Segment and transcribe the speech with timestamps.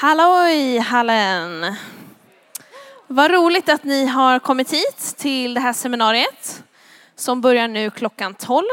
[0.00, 1.76] Halloj hallen!
[3.06, 6.62] Vad roligt att ni har kommit hit till det här seminariet
[7.16, 8.66] som börjar nu klockan 12.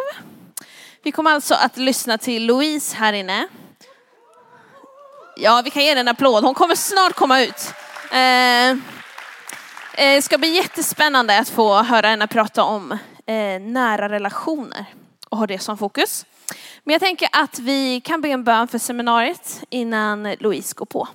[1.04, 3.48] Vi kommer alltså att lyssna till Louise här inne.
[5.38, 6.44] Ja, vi kan ge henne en applåd.
[6.44, 7.74] Hon kommer snart komma ut.
[8.12, 8.76] Eh, eh
[9.94, 12.92] det ska bli jättespännande att få höra henne prata om
[13.26, 14.86] eh, nära relationer
[15.30, 16.26] och ha det som fokus.
[16.88, 21.08] Men jag tänker att vi kan be en bön för seminariet innan Louise går på.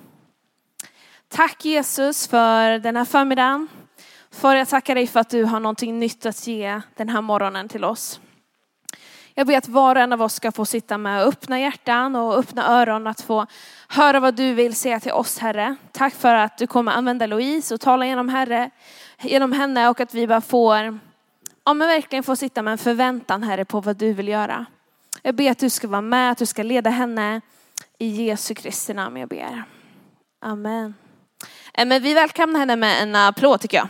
[1.27, 3.67] Tack Jesus för den här förmiddagen.
[4.31, 7.69] För jag tackar dig för att du har någonting nytt att ge den här morgonen
[7.69, 8.19] till oss.
[9.33, 12.37] Jag ber att var och en av oss ska få sitta med öppna hjärtan och
[12.37, 13.45] öppna öron att få
[13.87, 15.75] höra vad du vill säga till oss Herre.
[15.91, 18.69] Tack för att du kommer använda Louise och tala genom Herre,
[19.21, 20.99] genom henne och att vi bara får,
[21.65, 24.65] ja men verkligen får sitta med en förväntan Herre på vad du vill göra.
[25.25, 27.41] Jag ber att du ska vara med, att du ska leda henne
[27.99, 29.63] i Jesu Kristi namn jag ber.
[30.41, 30.93] Amen.
[31.73, 33.87] Eh, men vi välkomnar henne med en applåd tycker jag.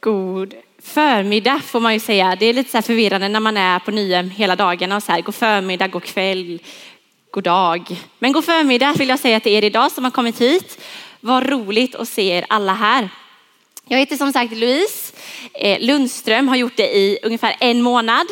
[0.00, 2.36] God förmiddag får man ju säga.
[2.36, 5.20] Det är lite så förvirrande när man är på Nyhem hela dagarna och så här,
[5.20, 6.62] god förmiddag, god kväll,
[7.30, 7.96] god dag.
[8.18, 10.78] Men god förmiddag vill jag säga till er idag som har kommit hit.
[11.24, 13.08] Vad roligt att se er alla här.
[13.84, 15.12] Jag heter som sagt Louise
[15.54, 18.26] eh, Lundström, har gjort det i ungefär en månad.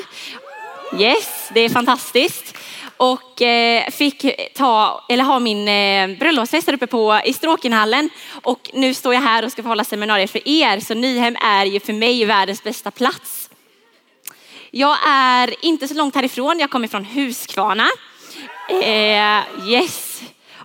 [0.98, 2.56] Yes, det är fantastiskt.
[2.96, 4.24] Och eh, fick
[4.54, 8.10] ta, eller ha min eh, bröllopsfest här uppe på, i Stråkenhallen.
[8.42, 10.80] Och nu står jag här och ska få hålla seminarier för er.
[10.80, 13.50] Så Nyhem är ju för mig världens bästa plats.
[14.70, 17.88] Jag är inte så långt härifrån, jag kommer från Huskvarna.
[19.66, 20.09] yes,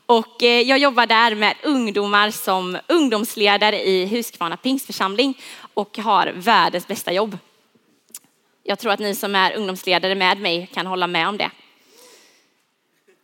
[0.06, 5.42] och eh, jag jobbar där med ungdomar som ungdomsledare i Huskvarna pingstförsamling
[5.73, 7.38] och har världens bästa jobb.
[8.64, 11.52] Jag tror att ni som är ungdomsledare med mig kan hålla med om det.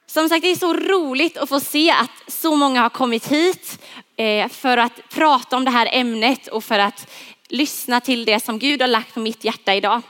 [0.05, 3.79] Som sagt, det är så roligt att få se att så många har kommit hit
[4.15, 7.07] eh, för att prata om det här ämnet och för att
[7.49, 10.01] lyssna till det som Gud har lagt på mitt hjärta idag.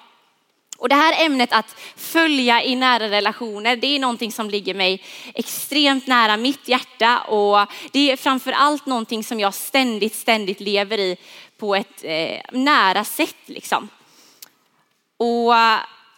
[0.81, 5.03] Och det här ämnet att följa i nära relationer, det är någonting som ligger mig
[5.33, 10.97] extremt nära mitt hjärta och det är framför allt någonting som jag ständigt, ständigt lever
[10.97, 11.17] i
[11.57, 13.89] på ett eh, nära sätt liksom.
[15.17, 15.53] Och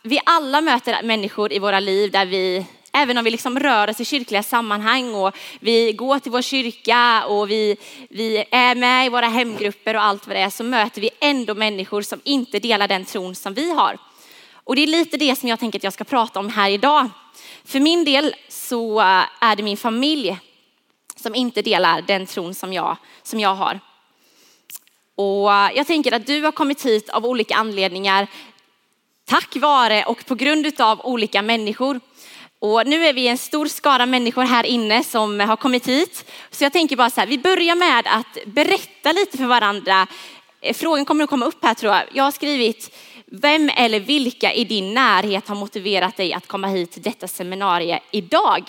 [0.04, 4.00] vi alla möter människor i våra liv där vi, även om vi liksom rör oss
[4.00, 7.78] i kyrkliga sammanhang och vi går till vår kyrka och vi,
[8.10, 11.56] vi är med i våra hemgrupper och allt vad det är, så möter vi ändå
[11.56, 13.98] människor som inte delar den tron som vi har.
[14.64, 17.10] Och det är lite det som jag tänker att jag ska prata om här idag.
[17.66, 20.40] För min del så eh, är det min familj
[21.16, 23.80] som inte delar den tron som jag, som jag har.
[25.16, 28.28] Och eh, jag tänker att du har kommit hit av olika anledningar,
[29.26, 32.00] tack vare och på grund av olika människor.
[32.60, 36.26] Och nu är vi en stor skara människor här inne som har kommit hit.
[36.52, 40.08] Så jag tänker bara så här, vi börjar med att berätta lite för varandra.
[40.62, 42.04] Eh, frågan kommer att komma upp här tror jag.
[42.14, 42.96] Jag har skrivit
[43.42, 48.00] vem eller vilka i din närhet har motiverat dig att komma hit till detta seminarium
[48.12, 48.64] idag?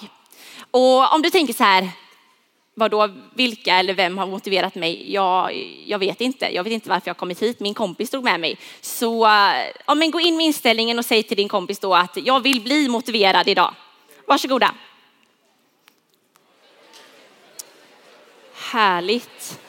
[0.70, 1.88] Och om du tänker så här,
[2.74, 5.12] vadå vilka eller vem har motiverat mig?
[5.12, 5.50] Ja,
[5.86, 6.54] jag vet inte.
[6.54, 7.60] Jag vet inte varför jag har kommit hit.
[7.60, 8.58] Min kompis drog med mig.
[8.80, 9.54] Så eh,
[9.86, 12.60] ja, men gå in med inställningen och säg till din kompis då att jag vill
[12.60, 13.74] bli motiverad idag.
[14.26, 14.74] Varsågoda.
[18.72, 19.60] Härligt.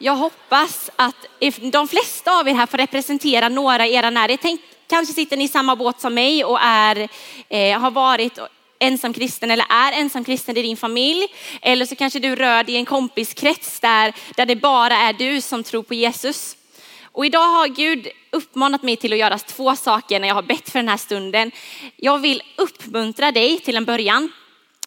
[0.00, 1.26] Jag hoppas att
[1.72, 4.40] de flesta av er här får representera några i era närhet.
[4.42, 7.08] Tänk, kanske sitter ni i samma båt som mig och är,
[7.48, 8.38] eh, har varit
[8.78, 11.26] ensam kristen eller är ensam kristen i din familj.
[11.62, 15.40] Eller så kanske du rör dig i en kompiskrets där, där det bara är du
[15.40, 16.56] som tror på Jesus.
[17.02, 20.70] Och idag har Gud uppmanat mig till att göra två saker när jag har bett
[20.70, 21.50] för den här stunden.
[21.96, 24.32] Jag vill uppmuntra dig till en början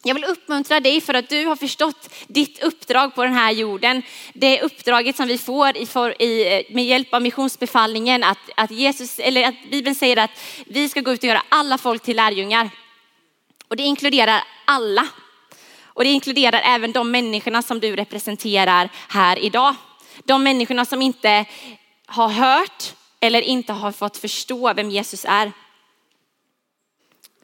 [0.04, 4.02] jag vill uppmuntra dig för att du har förstått ditt uppdrag på den här jorden.
[4.32, 9.54] Det uppdraget som vi får eh, med hjälp av missionsbefallningen att, att Jesus, eller att
[9.70, 10.30] Bibeln säger att
[10.66, 12.70] vi ska gå ut och göra alla folk till lärjungar.
[13.68, 15.08] Och det inkluderar alla.
[15.84, 19.74] Och det inkluderar även de människorna som du representerar här idag.
[20.24, 21.44] De människorna som inte
[22.06, 25.52] har hört eller inte har fått förstå vem Jesus är.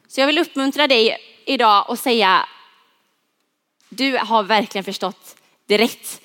[0.07, 2.47] Så jag vill uppmuntra dig idag och säga,
[3.89, 5.35] du har verkligen förstått
[5.67, 6.21] det rätt.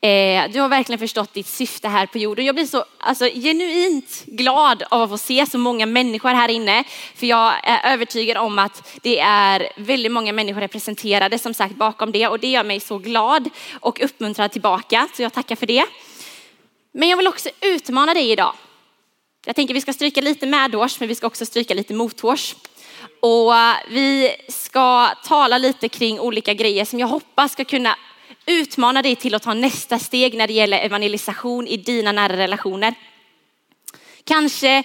[0.00, 2.44] Eh, du har verkligen förstått ditt syfte här på jorden.
[2.44, 6.84] Jag blir så alltså, genuint glad av att få se så många människor här inne.
[7.14, 12.12] För jag är övertygad om att det är väldigt många människor representerade som sagt bakom
[12.12, 12.28] det.
[12.28, 15.08] Och det gör mig så glad och uppmuntrad tillbaka.
[15.16, 15.84] Så jag tackar för det.
[16.92, 18.52] Men jag vill också utmana dig idag.
[19.46, 22.54] Jag tänker vi ska stryka lite medårs, men vi ska också stryka lite mothårs.
[23.26, 27.96] Och eh, vi ska tala lite kring olika grejer som jag hoppas ska kunna
[28.46, 32.94] utmana dig till att ta nästa steg när det gäller evangelisation i dina nära relationer.
[34.24, 34.82] Kanske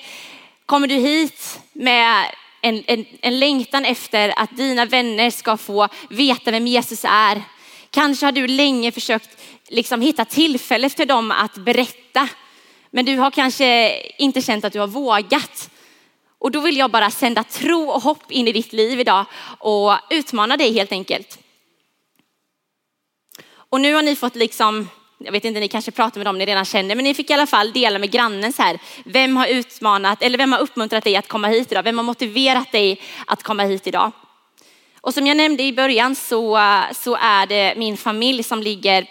[0.66, 2.26] kommer du hit med
[2.62, 7.42] en, en, en längtan efter att dina vänner ska få veta vem Jesus är.
[7.90, 9.30] Kanske har du länge försökt
[9.68, 12.28] liksom hitta tillfälle för dem att berätta.
[12.92, 15.70] Men du har kanske inte känt att du har vågat.
[16.42, 19.26] Och då vill jag bara sända tro och hopp in i ditt liv idag
[19.60, 21.40] och utmana dig helt enkelt.
[23.54, 26.46] Och nu har ni fått liksom, jag vet inte, ni kanske pratar med dem ni
[26.46, 28.80] redan känner, men ni fick i alla fall dela med grannen så här.
[29.06, 31.84] Vem har utmanat eller vem har uppmuntrat dig att komma hit idag?
[31.84, 34.12] Vem har motiverat dig att komma hit idag?
[35.02, 36.60] Och som jag nämnde i början så,
[36.94, 39.08] så är det min familj som ligger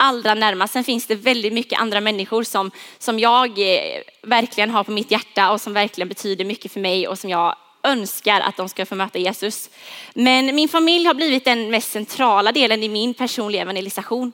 [0.00, 0.72] allra närmast.
[0.72, 5.10] Sen finns det väldigt mycket andra människor som, som jag eh, verkligen har på mitt
[5.10, 8.86] hjärta och som verkligen betyder mycket för mig och som jag önskar att de ska
[8.86, 9.70] få möta Jesus.
[10.14, 14.32] Men min familj har blivit den mest centrala delen i min personliga evangelisation.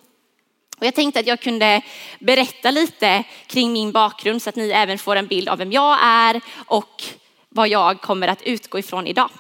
[0.79, 1.83] Och jag tänkte att jag kunde
[2.19, 5.99] berätta lite kring min bakgrund så att ni även får en bild av vem jag
[6.03, 7.05] är och
[7.49, 9.31] vad jag kommer att utgå ifrån idag.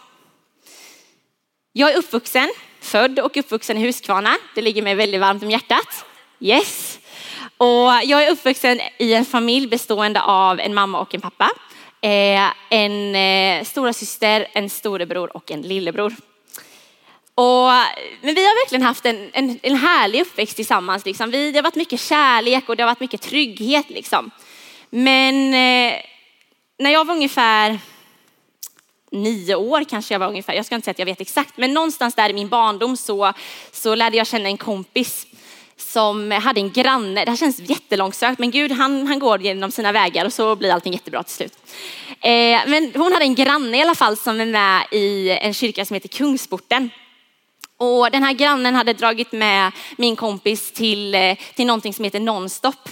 [1.72, 2.48] Jag är uppvuxen,
[2.80, 4.36] född och uppvuxen i Huskvarna.
[4.54, 6.04] Det ligger mig väldigt varmt om hjärtat.
[6.40, 6.98] Yes.
[7.56, 11.50] Och jag är uppvuxen i en familj bestående av en mamma och en pappa.
[12.00, 16.14] Eh, en eh, stora syster, en storebror och en lillebror.
[17.34, 17.70] Och,
[18.20, 21.04] men vi har verkligen haft en, en, en härlig uppväxt tillsammans.
[21.06, 21.30] Liksom.
[21.30, 23.90] Vi, det har varit mycket kärlek och det har varit mycket trygghet.
[23.90, 24.30] Liksom.
[24.90, 26.00] Men eh,
[26.78, 27.78] när jag var ungefär
[29.10, 31.74] nio år kanske jag var ungefär, jag ska inte säga att jag vet exakt, men
[31.74, 33.32] någonstans där i min barndom så,
[33.72, 35.26] så lärde jag känna en kompis
[35.78, 39.92] som hade en granne, det här känns jättelångsökt men Gud han, han går genom sina
[39.92, 41.58] vägar och så blir allting jättebra till slut.
[42.20, 45.84] Eh, men hon hade en granne i alla fall som är med i en kyrka
[45.84, 46.90] som heter Kungsporten.
[47.78, 52.20] Och den här grannen hade dragit med min kompis till, eh, till någonting som heter
[52.20, 52.88] Nonstop.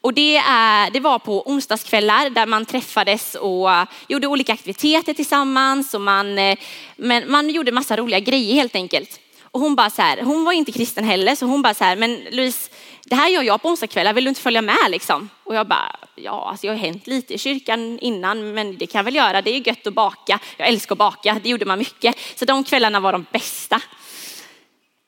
[0.00, 3.68] Och det, är, det var på onsdagskvällar där man träffades och
[4.08, 6.58] gjorde olika aktiviteter tillsammans och man, eh,
[6.96, 9.20] men man gjorde massa roliga grejer helt enkelt.
[9.54, 11.96] Och hon bara så här, hon var inte kristen heller, så hon bara så här,
[11.96, 12.70] men Louise,
[13.04, 15.28] det här gör jag på onsdagskvällar, vill du inte följa med liksom?
[15.44, 18.98] Och jag bara, ja, alltså jag har hänt lite i kyrkan innan, men det kan
[18.98, 20.38] jag väl göra, det är gött att baka.
[20.56, 22.16] Jag älskar att baka, det gjorde man mycket.
[22.36, 23.80] Så de kvällarna var de bästa.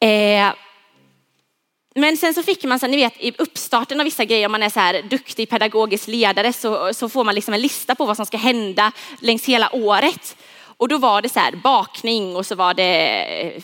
[0.01, 0.53] Eh,
[1.95, 4.63] men sen så fick man, så, ni vet i uppstarten av vissa grejer, om man
[4.63, 8.17] är så här duktig pedagogisk ledare så, så får man liksom en lista på vad
[8.17, 10.37] som ska hända längs hela året.
[10.77, 13.63] Och då var det så här bakning och så var det eh,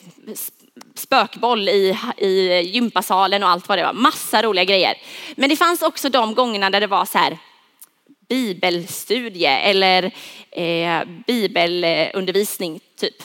[0.94, 3.92] spökboll i, i gympasalen och allt vad det var.
[3.92, 4.94] Massa roliga grejer.
[5.36, 7.38] Men det fanns också de gångerna där det var så här
[8.28, 10.10] bibelstudie eller
[10.50, 13.22] eh, bibelundervisning typ.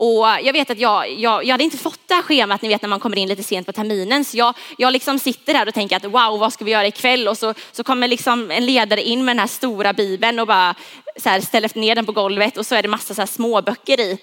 [0.00, 2.82] Och jag vet att jag, jag, jag hade inte fått det här schemat, ni vet
[2.82, 4.24] när man kommer in lite sent på terminen.
[4.24, 7.28] Så jag, jag liksom sitter där och tänker att wow, vad ska vi göra ikväll?
[7.28, 10.74] Och så, så kommer liksom en ledare in med den här stora bibeln och bara
[11.16, 13.62] så här ställer ner den på golvet och så är det massa så här små
[13.62, 14.18] böcker i.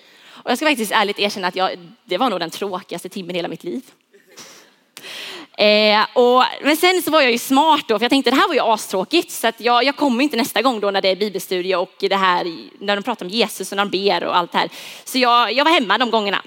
[0.45, 1.71] Och jag ska faktiskt ärligt erkänna att jag,
[2.03, 3.81] det var nog den tråkigaste timmen i hela mitt liv.
[5.57, 8.47] Eh, och, men sen så var jag ju smart då, för jag tänkte det här
[8.47, 11.15] var ju astråkigt, så att jag, jag kommer inte nästa gång då när det är
[11.15, 14.51] bibelstudie och det här, när de pratar om Jesus och när de ber och allt
[14.51, 14.69] det här.
[15.03, 16.41] Så jag, jag var hemma de gångerna.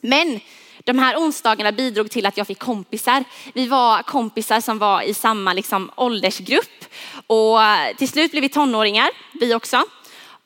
[0.00, 0.40] Men
[0.84, 3.24] de här onsdagarna bidrog till att jag fick kompisar.
[3.52, 6.84] Vi var kompisar som var i samma liksom, åldersgrupp
[7.26, 7.58] och
[7.98, 9.10] till slut blev vi tonåringar,
[9.40, 9.84] vi också.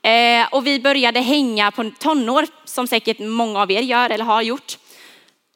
[0.03, 4.43] Eh, och vi började hänga på tonår som säkert många av er gör eller har
[4.43, 4.79] gjort.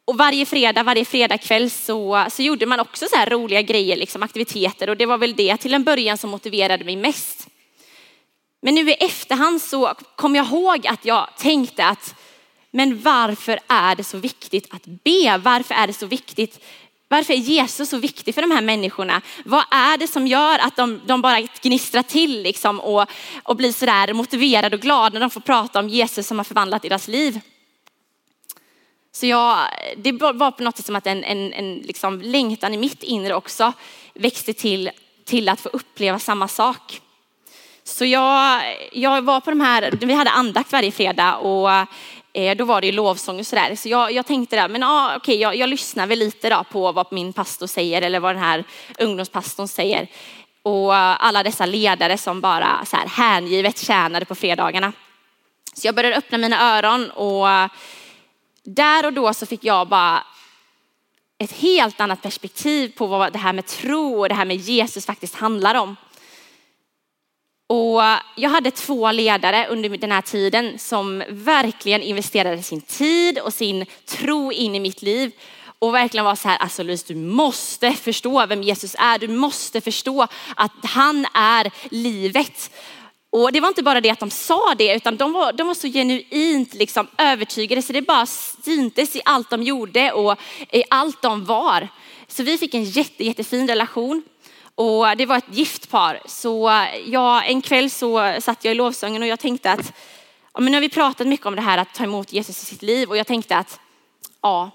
[0.05, 4.23] Och varje fredag, varje fredagkväll så, så gjorde man också så här roliga grejer, liksom
[4.23, 7.49] aktiviteter och det var väl det till en början som motiverade mig mest.
[8.63, 12.15] Men nu i efterhand så kom jag ihåg att jag tänkte att
[12.71, 15.39] men varför är det så viktigt att be?
[15.39, 16.65] Varför är det så viktigt
[17.09, 19.23] varför är Jesus så viktig för de här människorna?
[19.45, 23.07] Vad är det som gör att de, de bara gnistrar till liksom och,
[23.43, 26.83] och blir sådär motiverade och glada när de får prata om Jesus som har förvandlat
[26.83, 27.41] deras liv?
[29.13, 29.59] Så jag,
[29.97, 33.35] det var på något sätt som att en, en, en liksom längtan i mitt inre
[33.35, 33.73] också
[34.15, 34.91] växte till,
[35.25, 37.01] till att få uppleva samma sak.
[37.85, 41.89] Så jag, jag var på de här, vi hade andakt varje fredag och
[42.37, 43.77] Eh, då var det ju lovsång och sådär.
[43.77, 46.93] Så jag, jag tänkte där, men ah, okej, jag, jag lyssnar väl lite då på
[46.93, 48.65] vad min pastor säger eller vad den här
[48.99, 50.09] ungdomspastorn säger.
[50.63, 54.93] Och alla dessa ledare som bara så här hängivet tjänade på fredagarna.
[55.75, 57.71] Så jag började öppna mina öron och
[58.65, 60.25] där och då så fick jag bara
[61.39, 65.07] ett helt annat perspektiv på vad det här med tro och det här med Jesus
[65.07, 65.97] faktiskt handlar om.
[67.67, 68.03] Och
[68.37, 73.87] jag hade två ledare under den här tiden som verkligen investerade sin tid och sin
[74.05, 75.33] tro in i mitt liv.
[75.79, 79.19] Och verkligen var så här, alltså Louise du måste förstå vem Jesus är.
[79.19, 82.71] Du måste förstå att han är livet.
[83.31, 85.75] Och det var inte bara det att de sa det, utan de var, de var
[85.75, 90.39] så genuint liksom övertygade så det bara syntes i allt de gjorde och
[90.73, 91.89] i allt de var.
[92.29, 94.23] Så vi fick en jätte, jättefin relation.
[94.77, 96.21] Och det var ett gift par.
[96.27, 99.93] Så jag, en kväll så satt jag i lovsången och jag tänkte att,
[100.55, 102.67] ja, men nu har vi pratat mycket om det här att ta emot Jesus i
[102.67, 103.81] sitt liv och jag tänkte att,
[104.43, 104.71] ja,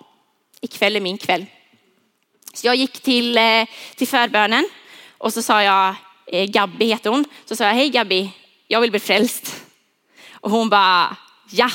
[0.61, 1.45] ikväll är min kväll.
[2.53, 3.65] Så jag gick till, eh,
[3.95, 4.69] till förbönen
[5.17, 5.95] och så sa jag,
[6.27, 8.29] eh, Gabby heter hon, så sa jag, hej Gabby,
[8.67, 9.55] jag vill bli frälst.
[10.31, 11.17] Och hon bara,
[11.51, 11.69] ja,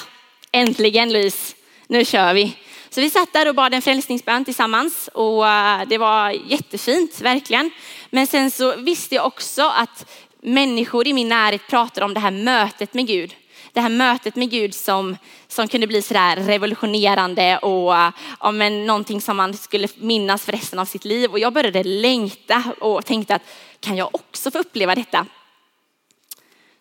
[0.52, 1.54] äntligen Louise,
[1.86, 2.56] nu kör vi.
[2.96, 7.70] Så vi satt där och bad en frälsningsbön tillsammans och eh, det var jättefint, verkligen.
[8.10, 10.10] Men sen så visste jag också att
[10.40, 13.34] människor i min närhet pratade om det här mötet med Gud.
[13.72, 15.16] Det här mötet med Gud som,
[15.48, 18.10] som kunde bli sådär revolutionerande och eh,
[18.40, 21.30] ja, men någonting som man skulle minnas för resten av sitt liv.
[21.30, 23.42] Och jag började längta och tänkte att
[23.80, 25.26] kan jag också få uppleva detta?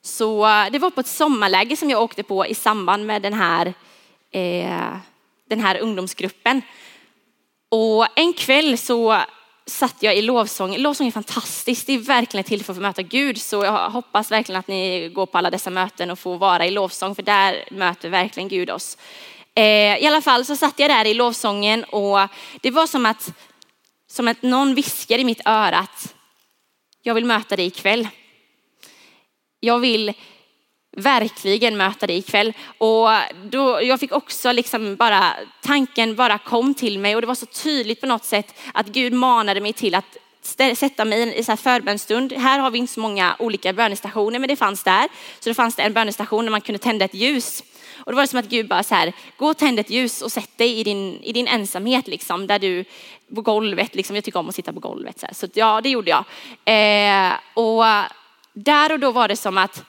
[0.01, 3.33] Så eh, det var på ett sommarläge som jag åkte på i samband med den
[3.33, 3.73] här
[4.31, 4.97] eh,
[5.49, 6.61] den här ungdomsgruppen.
[7.69, 9.21] Och en kväll så
[9.65, 10.77] satt jag i lovsång.
[10.77, 11.87] Lovsång är fantastiskt.
[11.87, 13.41] Det är verkligen till för att få möta Gud.
[13.41, 16.71] Så jag hoppas verkligen att ni går på alla dessa möten och får vara i
[16.71, 17.15] lovsång.
[17.15, 18.97] För där möter verkligen Gud oss.
[19.55, 22.19] Eh, I alla fall så satt jag där i lovsången och
[22.61, 23.33] det var som att,
[24.07, 26.15] som att någon viskade i mitt öra att
[27.01, 28.07] jag vill möta dig ikväll.
[29.59, 30.13] Jag vill
[30.95, 32.53] verkligen möta dig ikväll.
[32.77, 33.09] Och
[33.43, 37.45] då, jag fick också liksom bara, tanken bara kom till mig och det var så
[37.45, 40.17] tydligt på något sätt att Gud manade mig till att
[40.75, 42.33] sätta mig i en förbönstund.
[42.33, 45.07] Här har vi inte så många olika bönestationer men det fanns där.
[45.39, 47.63] Så det fanns det en bönestation där man kunde tända ett ljus.
[47.97, 50.31] Och det var som att Gud bara så här, gå och tänd ett ljus och
[50.31, 52.85] sätt dig i din, i din ensamhet liksom, där du
[53.35, 55.19] på golvet, liksom, jag tycker om att sitta på golvet.
[55.19, 55.33] Så, här.
[55.33, 56.25] så ja, det gjorde jag.
[56.65, 57.83] Eh, och
[58.53, 59.83] där och då var det som att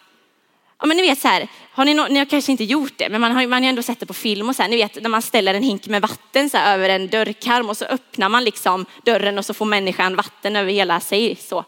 [0.81, 3.09] Ja, men ni vet så här, har ni, no, ni har kanske inte gjort det,
[3.09, 5.03] men man har, man har ändå sett det på film och så här, ni vet
[5.03, 8.29] när man ställer en hink med vatten så här, över en dörrkarm och så öppnar
[8.29, 11.65] man liksom dörren och så får människan vatten över hela sig så.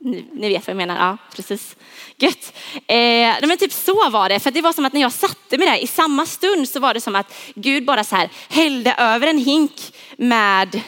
[0.00, 1.76] Ni, ni vet vad jag menar, ja precis.
[2.16, 2.56] Gött.
[2.74, 5.66] Eh, men typ så var det, för det var som att när jag satte mig
[5.66, 9.26] där i samma stund så var det som att Gud bara så här hällde över
[9.26, 10.80] en hink med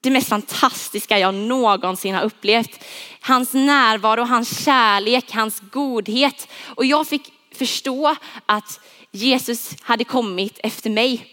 [0.00, 2.84] det mest fantastiska jag någonsin har upplevt.
[3.20, 6.48] Hans närvaro, hans kärlek, hans godhet.
[6.64, 8.16] Och jag fick förstå
[8.46, 8.80] att
[9.10, 11.26] Jesus hade kommit efter mig.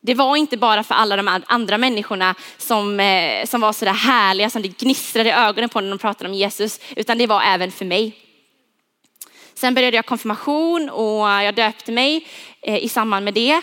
[0.00, 4.50] Det var inte bara för alla de andra människorna som, eh, som var sådär härliga,
[4.50, 7.72] som det gnistrade i ögonen på när de pratade om Jesus, utan det var även
[7.72, 8.16] för mig.
[9.54, 12.26] Sen började jag konfirmation och jag döpte mig
[12.62, 13.62] eh, i samband med det.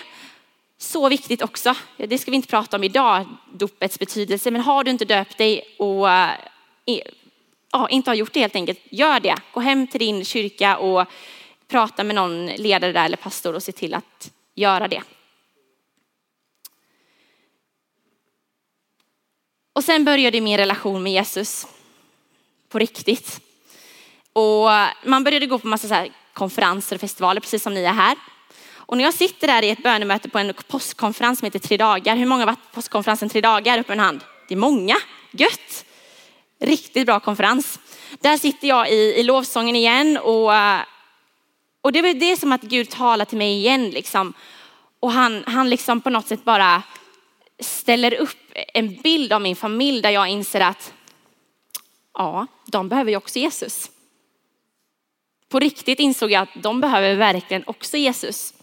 [0.82, 4.92] Så viktigt också, det ska vi inte prata om idag, dopets betydelse, men har du
[4.92, 6.32] inte döpt dig och eh,
[7.72, 9.36] ja, inte har gjort det helt enkelt, gör det.
[9.54, 11.08] Gå hem till din kyrka och
[11.68, 15.04] prata med någon ledare där eller pastor och se till att göra det.
[19.74, 21.68] Och sen började min relation med Jesus
[22.70, 23.42] på riktigt.
[24.34, 24.70] Och
[25.06, 28.18] man började gå på massa så konferenser och festivaler, precis som ni är här.
[28.90, 32.16] Och när jag sitter där i ett bönemöte på en postkonferens som heter Tre dagar.
[32.16, 33.80] Hur många har varit på postkonferensen Tre dagar?
[33.80, 34.24] Upp en hand.
[34.48, 34.96] Det är många.
[35.32, 35.86] Gött.
[36.60, 37.80] Riktigt bra konferens.
[38.20, 40.80] Där sitter jag i, i lovsången igen och, eh,
[41.82, 44.34] och det, det är som att Gud talar till mig igen liksom.
[45.00, 46.84] Och han, han liksom på något sätt bara
[47.60, 48.38] ställer upp
[48.74, 50.94] en bild av min familj där jag inser att
[52.14, 53.92] ja, de behöver ju också Jesus.
[55.50, 58.54] På riktigt insåg jag att de behöver verkligen också Jesus.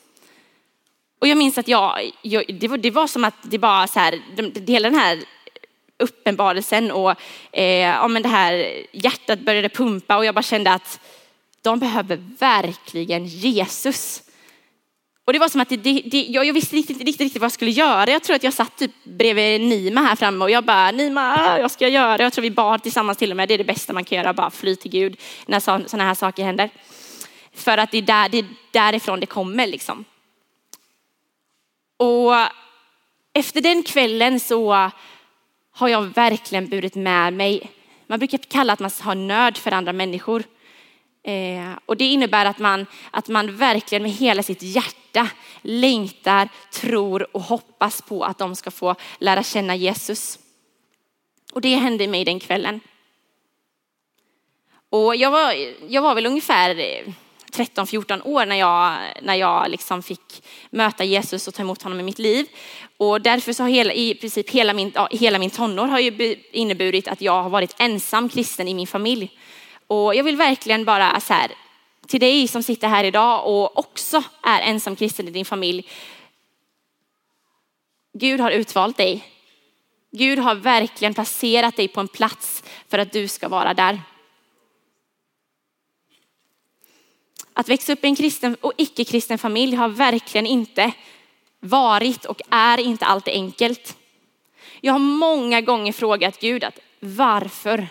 [1.18, 4.00] Och jag minns att jag, jag det, var, det, var, som att det bara så
[4.00, 5.22] här, det, hela den här
[5.98, 7.14] uppenbarelsen och
[7.52, 11.00] eh, ja, men det här hjärtat började pumpa och jag bara kände att
[11.62, 14.22] de behöver verkligen Jesus.
[15.24, 17.52] Och det var som att det, det, jag, jag visste inte riktigt, riktigt, vad jag
[17.52, 18.10] skulle göra.
[18.10, 21.70] Jag tror att jag satt typ bredvid Nima här framme och jag bara, Nima, jag
[21.70, 22.22] ska göra.
[22.22, 23.48] Jag tror vi bad tillsammans till och med.
[23.48, 26.44] Det är det bästa man kan göra, bara fly till Gud när sådana här saker
[26.44, 26.70] händer.
[27.54, 30.04] För att det är, där, det är därifrån det kommer liksom.
[31.96, 32.34] Och
[33.32, 34.90] efter den kvällen så
[35.70, 37.70] har jag verkligen burit med mig,
[38.06, 40.44] man brukar kalla att man har nöd för andra människor.
[41.22, 45.28] Eh, och det innebär att man, att man verkligen med hela sitt hjärta
[45.62, 50.38] längtar, tror och hoppas på att de ska få lära känna Jesus.
[51.52, 52.80] Och det hände mig den kvällen.
[54.90, 55.54] Och jag var,
[55.88, 57.04] jag var väl ungefär
[57.56, 62.02] 13-14 år när jag, när jag liksom fick möta Jesus och ta emot honom i
[62.02, 62.46] mitt liv.
[62.96, 67.08] Och därför så har hela, i princip hela min, hela min tonår har ju inneburit
[67.08, 69.30] att jag har varit ensam kristen i min familj.
[69.86, 71.50] Och jag vill verkligen bara så här,
[72.06, 75.88] till dig som sitter här idag och också är ensam kristen i din familj.
[78.12, 79.24] Gud har utvalt dig.
[80.12, 84.00] Gud har verkligen placerat dig på en plats för att du ska vara där.
[87.58, 90.92] Att växa upp i en kristen och icke-kristen familj har verkligen inte
[91.60, 93.96] varit och är inte alltid enkelt.
[94.80, 97.88] Jag har många gånger frågat Gud att varför?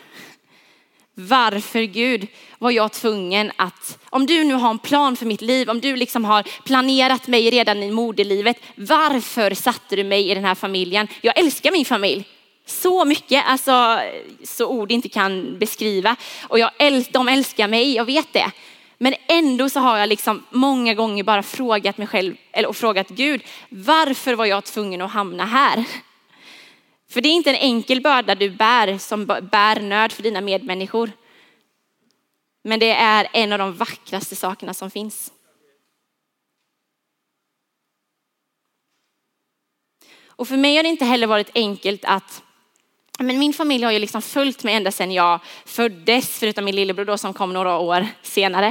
[1.14, 5.70] Varför Gud var jag tvungen att, om du nu har en plan för mitt liv,
[5.70, 10.46] om du liksom har planerat mig redan i moderlivet, varför satte du mig i den
[10.46, 11.08] här familjen?
[11.22, 12.26] Jag älskar min familj
[12.66, 14.00] så mycket, alltså
[14.44, 16.16] så ord inte kan beskriva.
[16.42, 16.72] Och jag,
[17.12, 18.52] de älskar mig, jag vet det.
[18.98, 23.44] Men ändå så har jag liksom många gånger bara frågat mig själv, eller frågat Gud,
[23.70, 25.86] varför var jag tvungen att hamna här?
[27.10, 31.12] För det är inte en enkel börda du bär som bär nöd för dina medmänniskor.
[32.64, 35.32] Men det är en av de vackraste sakerna som finns.
[40.28, 42.44] Och för mig har det inte heller varit enkelt att
[43.20, 47.06] men min familj har ju liksom följt mig ända sedan jag föddes, förutom min lillebror
[47.06, 48.68] då som kom några år senare.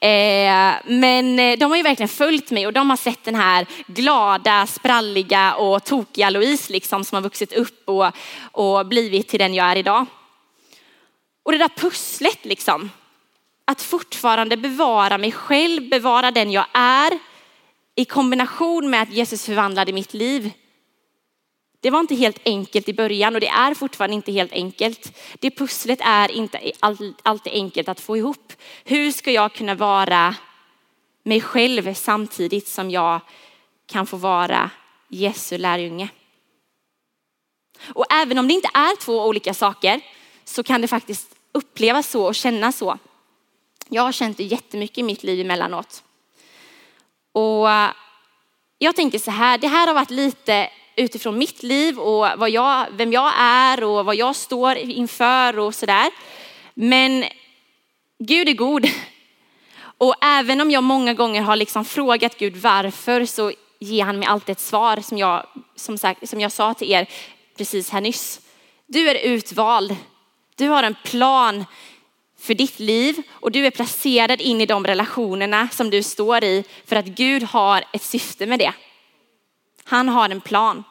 [0.00, 3.66] Eh, men eh, de har ju verkligen följt mig och de har sett den här
[3.86, 8.06] glada, spralliga och tokiga Louise liksom som har vuxit upp och,
[8.52, 10.06] och blivit till den jag är idag.
[11.42, 12.90] Och det där pusslet liksom,
[13.64, 17.18] att fortfarande bevara mig själv, bevara den jag är
[17.94, 20.50] i kombination med att Jesus förvandlade mitt liv
[21.82, 25.18] det var inte helt enkelt i början och det är fortfarande inte helt enkelt.
[25.40, 26.72] Det pusslet är inte
[27.22, 28.52] alltid enkelt att få ihop.
[28.84, 30.36] Hur ska jag kunna vara
[31.22, 33.20] mig själv samtidigt som jag
[33.86, 34.70] kan få vara
[35.08, 36.08] Jesu lärjunge?
[37.94, 40.00] Och även om det inte är två olika saker
[40.44, 42.98] så kan det faktiskt upplevas så och kännas så.
[43.88, 46.02] Jag har känt det jättemycket i mitt liv emellanåt.
[47.32, 47.68] Och
[48.78, 52.86] jag tänker så här, det här har varit lite utifrån mitt liv och vad jag,
[52.92, 56.10] vem jag är och vad jag står inför och sådär.
[56.74, 57.24] Men
[58.18, 58.86] Gud är god.
[59.98, 64.28] Och även om jag många gånger har liksom frågat Gud varför så ger han mig
[64.28, 67.06] alltid ett svar som jag, som, sagt, som jag sa till er
[67.56, 68.40] precis här nyss.
[68.86, 69.96] Du är utvald.
[70.56, 71.64] Du har en plan
[72.38, 76.64] för ditt liv och du är placerad in i de relationerna som du står i
[76.86, 78.72] för att Gud har ett syfte med det.
[79.92, 80.84] Han har en plan.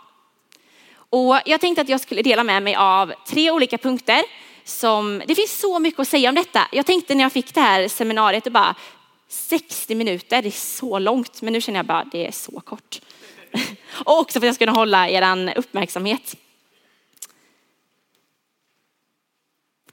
[0.93, 4.21] Och jag tänkte att jag skulle dela med mig av tre olika punkter
[4.63, 6.67] som, det finns så mycket att säga om detta.
[6.71, 8.75] Jag tänkte när jag fick det här seminariet, och bara
[9.27, 13.01] 60 minuter, det är så långt, men nu känner jag bara det är så kort.
[14.05, 16.35] Och också för att jag ska kunna hålla er uppmärksamhet.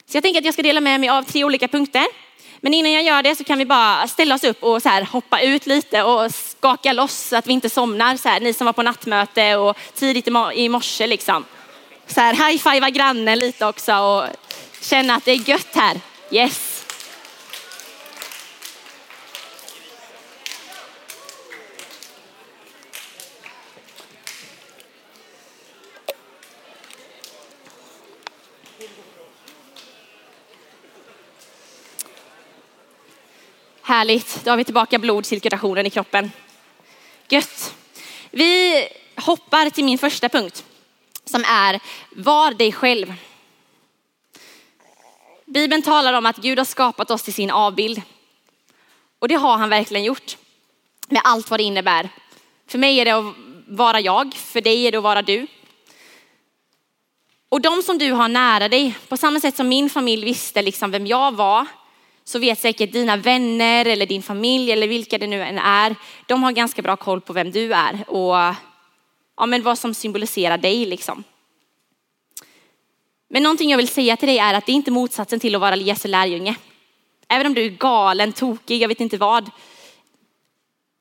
[0.06, 2.27] Så jag tänker att jag ska dela med mig av tre olika punkter.
[2.60, 5.02] Men innan jag gör det så kan vi bara ställa oss upp och så här
[5.02, 8.16] hoppa ut lite och skaka loss så att vi inte somnar.
[8.16, 11.44] Så här, ni som var på nattmöte och tidigt i morse liksom.
[12.06, 14.24] Så här, high-fivea grannen lite också och
[14.80, 16.00] känna att det är gött här.
[16.30, 16.77] Yes.
[33.88, 36.30] Härligt, då har vi tillbaka blodcirkulationen i kroppen.
[37.28, 37.74] Gött.
[38.30, 40.64] Vi hoppar till min första punkt
[41.24, 43.14] som är var dig själv.
[45.44, 48.02] Bibeln talar om att Gud har skapat oss till sin avbild.
[49.18, 50.36] Och det har han verkligen gjort.
[51.08, 52.08] Med allt vad det innebär.
[52.66, 53.34] För mig är det att
[53.68, 55.46] vara jag, för dig är det att vara du.
[57.48, 60.90] Och de som du har nära dig, på samma sätt som min familj visste liksom
[60.90, 61.66] vem jag var,
[62.28, 66.42] så vet säkert dina vänner eller din familj eller vilka det nu än är, de
[66.42, 68.54] har ganska bra koll på vem du är och
[69.36, 71.24] ja, men vad som symboliserar dig liksom.
[73.28, 75.60] Men någonting jag vill säga till dig är att det är inte motsatsen till att
[75.60, 76.56] vara Jesu lärjunge.
[77.28, 79.50] Även om du är galen, tokig, jag vet inte vad,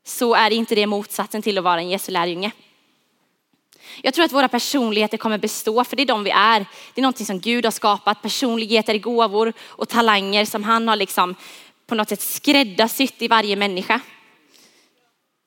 [0.06, 2.52] så är inte det motsatsen till att vara en Jesu lärjunge.
[4.02, 6.60] Jag tror att våra personligheter kommer bestå, för det är de vi är.
[6.94, 11.36] Det är någonting som Gud har skapat, personligheter, gåvor och talanger som han har liksom
[11.88, 14.00] på något sätt skräddarsytt i varje människa.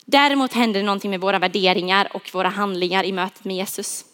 [0.05, 4.05] Däremot händer det någonting med våra värderingar och våra handlingar i mötet med Jesus.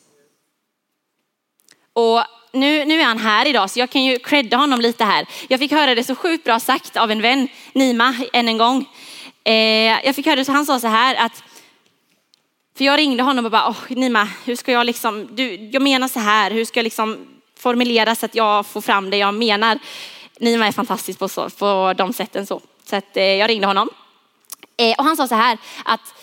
[1.94, 2.24] Och
[2.54, 5.28] nu, nu är han här idag så jag kan ju credda honom lite här.
[5.48, 8.86] Jag fick höra det så sjukt bra sagt av en vän, Nima, än en gång.
[9.44, 11.44] Eh, jag fick höra det så han sa så här att
[12.78, 16.08] för jag ringde honom och bara, oh, Nima, hur ska jag liksom, du, jag menar
[16.08, 17.28] så här, hur ska jag liksom
[17.60, 19.80] formulera så att jag får fram det jag menar.
[20.40, 22.62] Nima är fantastisk på, så, på de sätten så.
[22.86, 23.90] Så att, eh, jag ringde honom.
[24.78, 26.14] Eh, och han sa så här att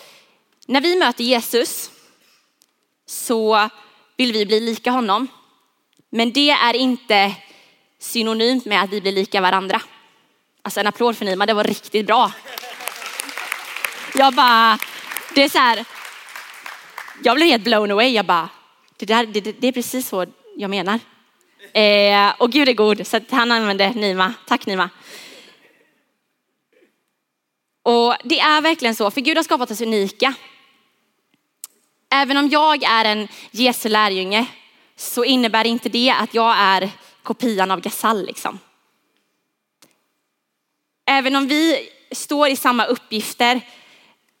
[0.67, 1.91] när vi möter Jesus
[3.05, 3.69] så
[4.17, 5.27] vill vi bli lika honom.
[6.09, 7.35] Men det är inte
[7.99, 9.81] synonymt med att vi blir lika varandra.
[10.61, 12.31] Alltså en applåd för Nima, det var riktigt bra.
[14.15, 14.79] Jag bara,
[15.35, 15.85] det är så här,
[17.23, 18.09] jag blev helt blown away.
[18.09, 18.49] Jag bara,
[18.97, 20.25] det, där, det, det är precis så
[20.55, 20.99] jag menar.
[21.73, 24.33] Eh, och Gud är god, så han använde Nima.
[24.47, 24.89] Tack Nima.
[27.83, 30.33] Och det är verkligen så, för Gud har skapat oss unika.
[32.09, 34.45] Även om jag är en Jesu lärjunge
[34.95, 36.89] så innebär inte det att jag är
[37.23, 38.59] kopian av Gasall liksom.
[41.05, 43.61] Även om vi står i samma uppgifter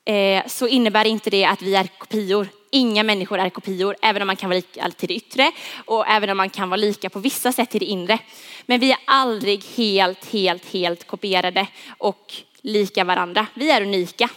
[0.05, 2.47] Eh, så innebär inte det att vi är kopior.
[2.69, 5.51] Inga människor är kopior, även om man kan vara lika till det yttre
[5.85, 8.19] och även om man kan vara lika på vissa sätt till det inre.
[8.65, 13.47] Men vi är aldrig helt, helt, helt kopierade och lika varandra.
[13.53, 14.29] Vi är unika.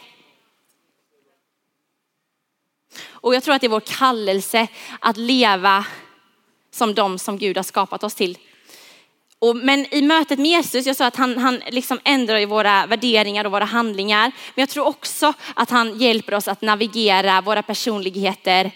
[3.07, 4.67] Och jag tror att det är vår kallelse
[5.01, 5.85] att leva
[6.71, 8.39] som de som Gud har skapat oss till.
[9.39, 13.45] Och, men i mötet med Jesus, jag sa att han, han liksom ändrar våra värderingar
[13.45, 14.33] och våra handlingar.
[14.55, 18.71] Men jag tror också att han hjälper oss att navigera våra personligheter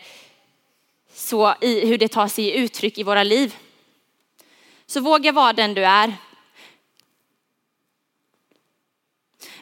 [1.14, 3.56] så i hur det tar sig uttryck i våra liv.
[4.86, 6.14] Så våga vara den du är.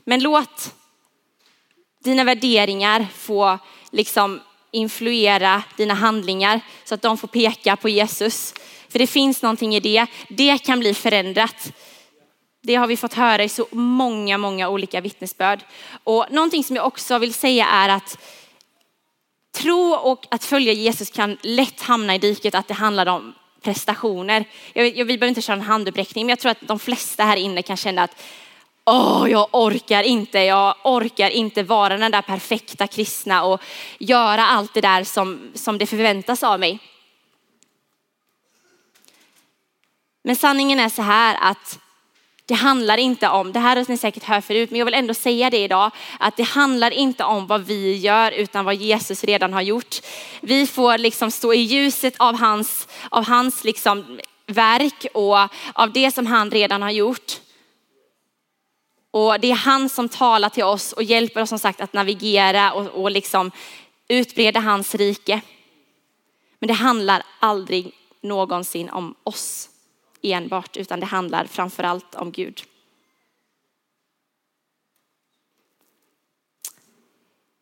[0.04, 0.74] Men låt
[2.04, 3.58] dina värderingar få
[3.90, 8.54] liksom influera dina handlingar så att de får peka på Jesus.
[8.90, 10.06] För det finns någonting i det.
[10.28, 11.72] Det kan bli förändrat.
[12.62, 15.60] Det har vi fått höra i så många, många olika vittnesbörd.
[16.04, 18.18] Och någonting som jag också vill säga är att
[19.54, 24.44] tro och att följa Jesus kan lätt hamna i diket att det handlar om prestationer.
[24.72, 27.36] Jag, jag, vi behöver inte köra en handuppräckning, men jag tror att de flesta här
[27.36, 28.22] inne kan känna att
[28.84, 33.60] Åh, jag orkar inte, jag orkar inte vara den där perfekta kristna och
[33.98, 36.78] göra allt det där som, som det förväntas av mig.
[40.22, 41.78] Men sanningen är så här att
[42.50, 45.14] det handlar inte om, det här har ni säkert hört förut, men jag vill ändå
[45.14, 49.52] säga det idag, att det handlar inte om vad vi gör utan vad Jesus redan
[49.52, 50.00] har gjort.
[50.40, 55.38] Vi får liksom stå i ljuset av hans, av hans liksom verk och
[55.72, 57.40] av det som han redan har gjort.
[59.10, 62.72] Och det är han som talar till oss och hjälper oss som sagt att navigera
[62.72, 63.50] och, och liksom
[64.08, 65.40] utbreda hans rike.
[66.58, 69.69] Men det handlar aldrig någonsin om oss
[70.22, 72.62] enbart, utan det handlar framförallt om Gud.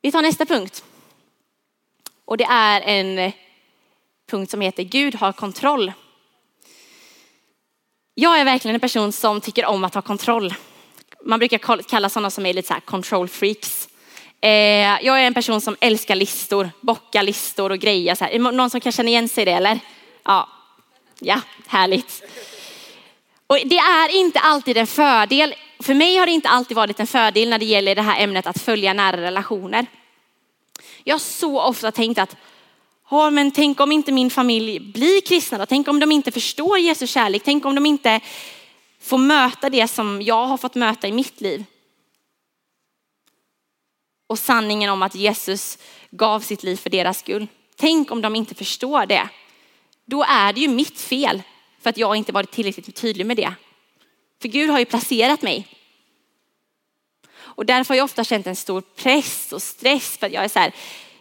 [0.03, 0.85] Vi tar nästa punkt.
[2.25, 3.33] Och det är en
[4.31, 5.93] punkt som heter Gud har kontroll.
[8.15, 10.55] Jag är verkligen en person som tycker om att ha kontroll.
[11.25, 13.89] Man brukar kalla sådana som är lite så här control freaks.
[14.41, 14.51] Eh,
[15.03, 18.15] jag är en person som älskar listor, bocka listor och grejer.
[18.15, 18.33] Så här.
[18.33, 19.81] Är någon som kan känna igen sig i det eller?
[20.25, 20.49] Ja,
[21.21, 22.23] ja härligt.
[23.47, 25.55] Och det är inte alltid en fördel.
[25.81, 28.47] För mig har det inte alltid varit en fördel när det gäller det här ämnet
[28.47, 29.87] att följa nära relationer.
[31.05, 32.37] Jag har så ofta tänkt att,
[33.11, 35.67] ja men tänk om inte min familj blir kristna då?
[35.67, 37.43] Tänk om de inte förstår Jesu kärlek?
[37.45, 38.21] Tänk om de inte
[39.01, 41.65] får möta det som jag har fått möta i mitt liv.
[44.27, 45.79] Och sanningen om att Jesus
[46.11, 47.47] gav sitt liv för deras skull.
[47.77, 49.29] Tänk om de inte förstår det.
[50.09, 51.43] Då är det ju mitt fel
[51.81, 53.55] för att jag inte varit tillräckligt tydlig med det.
[54.43, 55.67] För Gud har ju placerat mig.
[57.39, 60.49] Och därför har jag ofta känt en stor press och stress för att jag är
[60.49, 60.73] så här,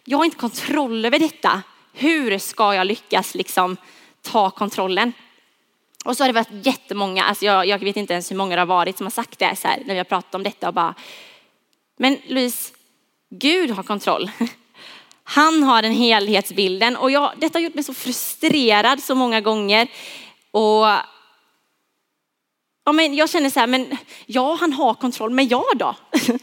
[0.04, 1.64] jag har inte kontroll över detta.
[1.94, 3.78] Hur ska jag lyckas liksom
[4.22, 5.14] ta kontrollen?
[6.06, 8.62] Och så har det varit jättemånga, alltså jag, jag vet inte ens hur många det
[8.62, 10.74] har varit som har sagt det så här, när vi har pratat om detta och
[10.74, 10.96] bara,
[11.98, 12.74] men Louise,
[13.30, 14.32] Gud har kontroll.
[15.30, 19.88] Han har den helhetsbilden och jag, detta har gjort mig så frustrerad så många gånger.
[20.52, 20.86] Och
[22.86, 25.96] ja, men jag känner så här, men ja, han har kontroll, men jag då?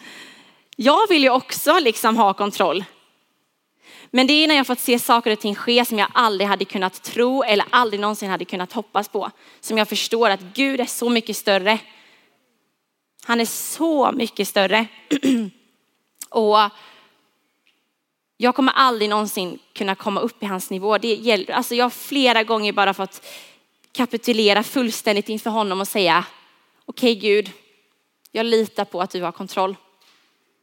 [0.76, 2.84] Jag vill ju också liksom ha kontroll.
[4.10, 6.64] Men det är när jag fått se saker och ting ske som jag aldrig hade
[6.64, 9.30] kunnat tro eller aldrig någonsin hade kunnat hoppas på.
[9.60, 11.78] Som jag förstår att Gud är så mycket större.
[13.24, 14.86] Han är så mycket större.
[16.30, 16.58] och
[18.44, 20.98] jag kommer aldrig någonsin kunna komma upp i hans nivå.
[20.98, 23.26] Det gäller, alltså jag har flera gånger bara fått
[23.92, 26.24] kapitulera fullständigt inför honom och säga,
[26.84, 27.50] okej okay, Gud,
[28.32, 29.76] jag litar på att du har kontroll.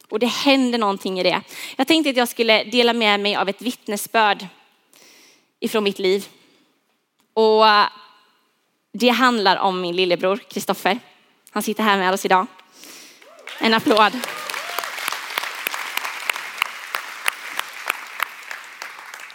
[0.09, 1.41] Och det händer någonting i det.
[1.75, 4.47] Jag tänkte att jag skulle dela med mig av ett vittnesbörd
[5.59, 6.27] ifrån mitt liv.
[7.33, 7.85] Och eh,
[8.93, 10.99] det handlar om min lillebror Kristoffer.
[11.49, 12.47] Han sitter här med oss idag.
[13.59, 14.11] En applåd.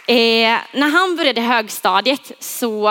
[0.09, 2.89] Eh, när han började högstadiet så,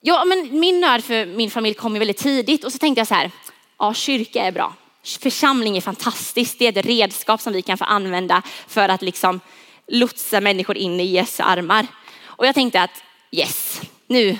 [0.00, 3.08] ja men min nörd för min familj kom ju väldigt tidigt och så tänkte jag
[3.08, 3.30] så här,
[3.78, 4.74] ja kyrka är bra.
[5.20, 9.40] Församling är fantastiskt, det är ett redskap som vi kan få använda för att liksom
[9.86, 11.86] lotsa människor in i Jesu armar.
[12.24, 14.38] Och jag tänkte att yes, nu,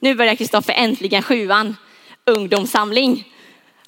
[0.00, 1.76] nu börjar Kristoffer äntligen sjuan,
[2.26, 3.32] ungdomssamling.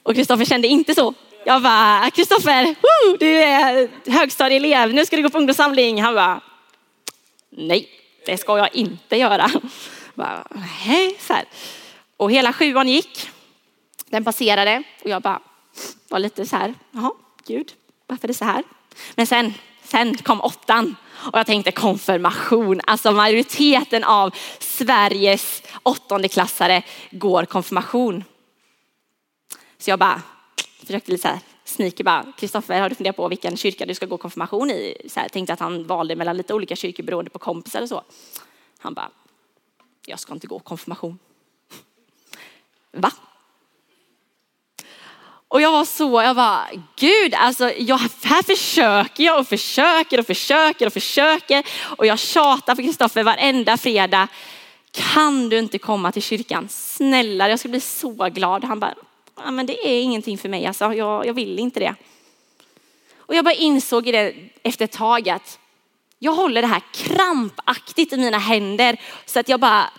[0.03, 1.15] Och Kristoffer kände inte så.
[1.45, 2.75] Jag bara, Kristoffer,
[3.19, 6.03] du är högstadieelev, nu ska du gå på ungdomssamling.
[6.03, 6.41] Han bara,
[7.57, 7.89] nej,
[8.27, 9.51] det ska jag inte göra.
[10.15, 10.47] Bara,
[10.87, 11.45] nej, så här.
[12.17, 13.31] Och hela sjuan gick,
[14.07, 15.41] den passerade och jag bara
[16.09, 17.13] var lite så här, jaha,
[17.47, 17.73] Gud,
[18.07, 18.63] varför är det så här?
[19.15, 20.97] Men sen, sen kom åttan
[21.33, 28.25] och jag tänkte konfirmation, alltså majoriteten av Sveriges åttondeklassare går konfirmation.
[29.79, 30.23] Så jag bara
[30.87, 31.41] försökte lite så här
[31.77, 34.97] sneaky bara, Kristoffer har du funderat på vilken kyrka du ska gå konfirmation i?
[35.09, 38.03] Så här, tänkte att han valde mellan lite olika kyrkor beroende på kompisar och så.
[38.79, 39.11] Han bara,
[40.07, 41.19] jag ska inte gå konfirmation.
[42.93, 43.13] Va?
[45.49, 50.27] Och jag var så, jag bara, gud, alltså jag, här försöker jag och försöker och
[50.27, 51.67] försöker och försöker.
[51.97, 54.29] Och jag tjatar på Kristoffer varenda fredag.
[54.91, 56.69] Kan du inte komma till kyrkan?
[56.69, 58.65] Snälla, jag skulle bli så glad.
[58.65, 58.95] Han bara,
[59.37, 61.95] ja, men det är ingenting för mig, alltså, jag, jag vill inte det.
[63.17, 65.59] Och jag bara insåg i det efter ett tag att
[66.19, 69.91] jag håller det här krampaktigt i mina händer så att jag bara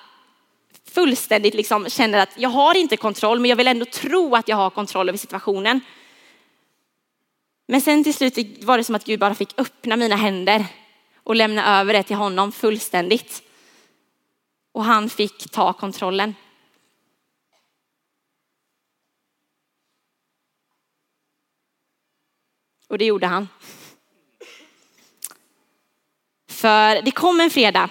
[0.91, 4.55] fullständigt liksom känner att jag har inte kontroll, men jag vill ändå tro att jag
[4.55, 5.81] har kontroll över situationen.
[7.67, 10.65] Men sen till slut var det som att Gud bara fick öppna mina händer
[11.23, 13.43] och lämna över det till honom fullständigt.
[14.71, 16.35] Och han fick ta kontrollen.
[22.87, 23.47] Och det gjorde han.
[26.49, 27.89] För det kom en fredag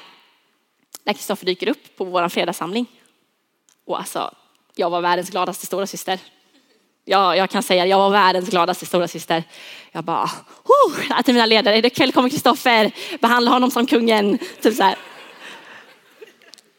[1.05, 2.87] när Kristoffer dyker upp på vår fredagssamling.
[3.85, 4.35] Och alltså,
[4.75, 6.21] jag var världens gladaste stora syster.
[7.05, 9.45] Ja, jag kan säga jag var världens gladaste stora syster.
[9.93, 10.31] Jag bara,
[10.65, 14.39] oh, till mina ledare, ikväll kommer Kristoffer, behandla honom som kungen.
[14.63, 14.97] Typ så här.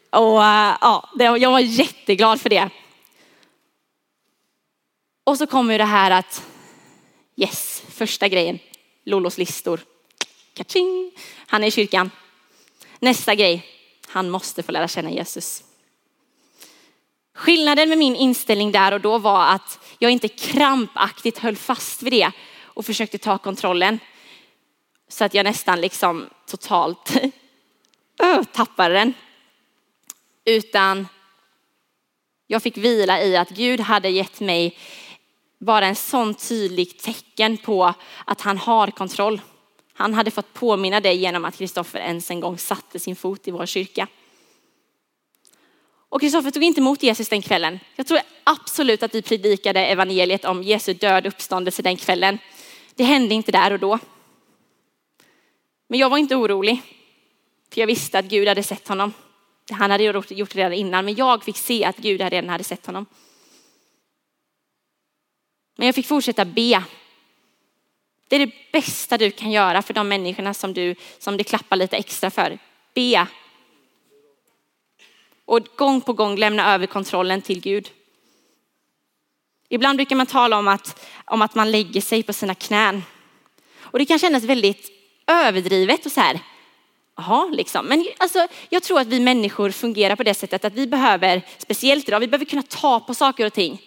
[0.10, 2.70] Och eh, ja, jag var jätteglad för det.
[5.24, 6.44] Och så kommer det här att
[7.40, 8.60] Yes, första grejen.
[9.04, 9.80] Lollos listor.
[10.54, 11.12] Kaching.
[11.48, 12.12] Han är i kyrkan.
[13.00, 13.66] Nästa grej.
[14.08, 15.64] Han måste få lära känna Jesus.
[17.34, 22.14] Skillnaden med min inställning där och då var att jag inte krampaktigt höll fast vid
[22.14, 24.00] det och försökte ta kontrollen.
[25.08, 27.18] Så att jag nästan liksom totalt
[28.52, 29.14] tappade den.
[30.46, 31.08] Utan
[32.48, 34.78] jag fick vila i att Gud hade gett mig
[35.60, 37.94] bara en sån tydlig tecken på
[38.26, 39.42] att han har kontroll.
[39.94, 43.52] Han hade fått påminna det genom att Kristoffer ens en gång satte sin fot i
[43.52, 44.08] vår kyrka.
[46.10, 47.80] Och Kristoffer tog inte emot Jesus den kvällen.
[47.96, 52.38] Jag tror absolut att vi predikade evangeliet om Jesu död uppståndelse den kvällen.
[52.96, 54.00] Det hände inte där och då.
[55.88, 56.82] Men jag var inte orolig.
[57.74, 59.14] För jag visste att Gud hade sett honom.
[59.72, 62.86] Han hade gjort det redan innan, men jag fick se att Gud redan hade sett
[62.86, 63.06] honom.
[65.78, 66.84] Men jag fick fortsätta be.
[68.28, 71.76] Det är det bästa du kan göra för de människorna som du, som det klappar
[71.76, 72.58] lite extra för.
[72.94, 73.28] Be.
[75.46, 77.90] Och gång på gång lämna över kontrollen till Gud.
[79.70, 83.04] Ibland brukar man tala om att, om att man lägger sig på sina knän.
[83.80, 84.92] Och det kan kännas väldigt
[85.28, 86.40] överdrivet och så här,
[87.18, 87.86] jaha liksom.
[87.86, 92.08] Men alltså, jag tror att vi människor fungerar på det sättet att vi behöver, speciellt
[92.08, 93.82] idag, vi behöver kunna ta på saker och ting.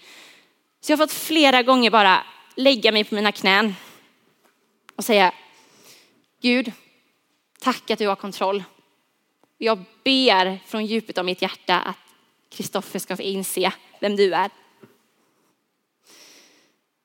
[0.80, 3.74] Så jag har fått flera gånger bara lägga mig på mina knän
[4.96, 5.32] och säga,
[6.40, 6.72] Gud,
[7.60, 8.64] tack att du har kontroll.
[9.58, 11.96] Jag ber från djupet av mitt hjärta att
[12.48, 14.50] Kristoffer ska få inse vem du är.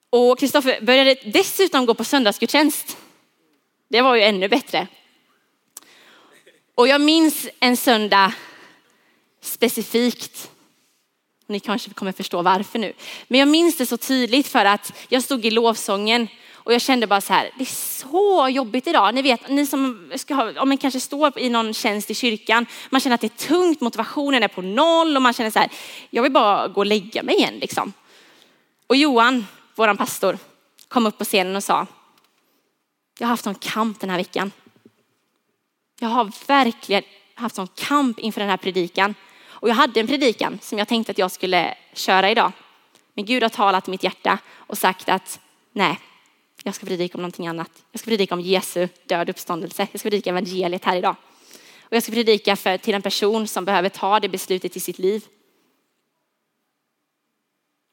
[0.10, 2.98] Och Kristoffer började dessutom gå på söndagsgudstjänst.
[3.88, 4.88] Det var ju ännu bättre.
[6.76, 8.34] Och jag minns en söndag
[9.42, 10.52] specifikt
[11.48, 12.94] ni kanske kommer förstå varför nu.
[13.28, 16.28] Men jag minns det så tydligt för att jag stod i lovsången
[16.66, 19.16] Och jag kände bara så här, det är så jobbigt idag.
[19.16, 22.66] Ni vet, ni som ska ha, om man kanske står i någon tjänst i kyrkan,
[22.90, 25.70] man känner att det är tungt, motivationen är på noll och man känner så här,
[26.10, 27.94] jag vill bara gå och lägga mig igen liksom.
[28.88, 30.38] Och Johan, våran pastor,
[30.88, 31.88] kom upp på scenen och sa,
[33.20, 34.52] jag har haft en kamp den här veckan.
[36.00, 37.04] Jag har verkligen
[37.36, 39.16] haft en kamp inför den här predikan.
[39.66, 42.52] Och jag hade en predikan som jag tänkte att jag skulle köra idag.
[43.14, 45.40] Men Gud har talat i mitt hjärta och sagt att
[45.72, 46.00] nej,
[46.64, 47.84] jag ska predika om någonting annat.
[47.92, 49.88] Jag ska predika om Jesu död uppståndelse.
[49.92, 51.16] Jag ska predika evangeliet här idag.
[51.80, 55.00] Och jag ska predika för, till en person som behöver ta det beslutet i sitt
[55.00, 55.26] liv.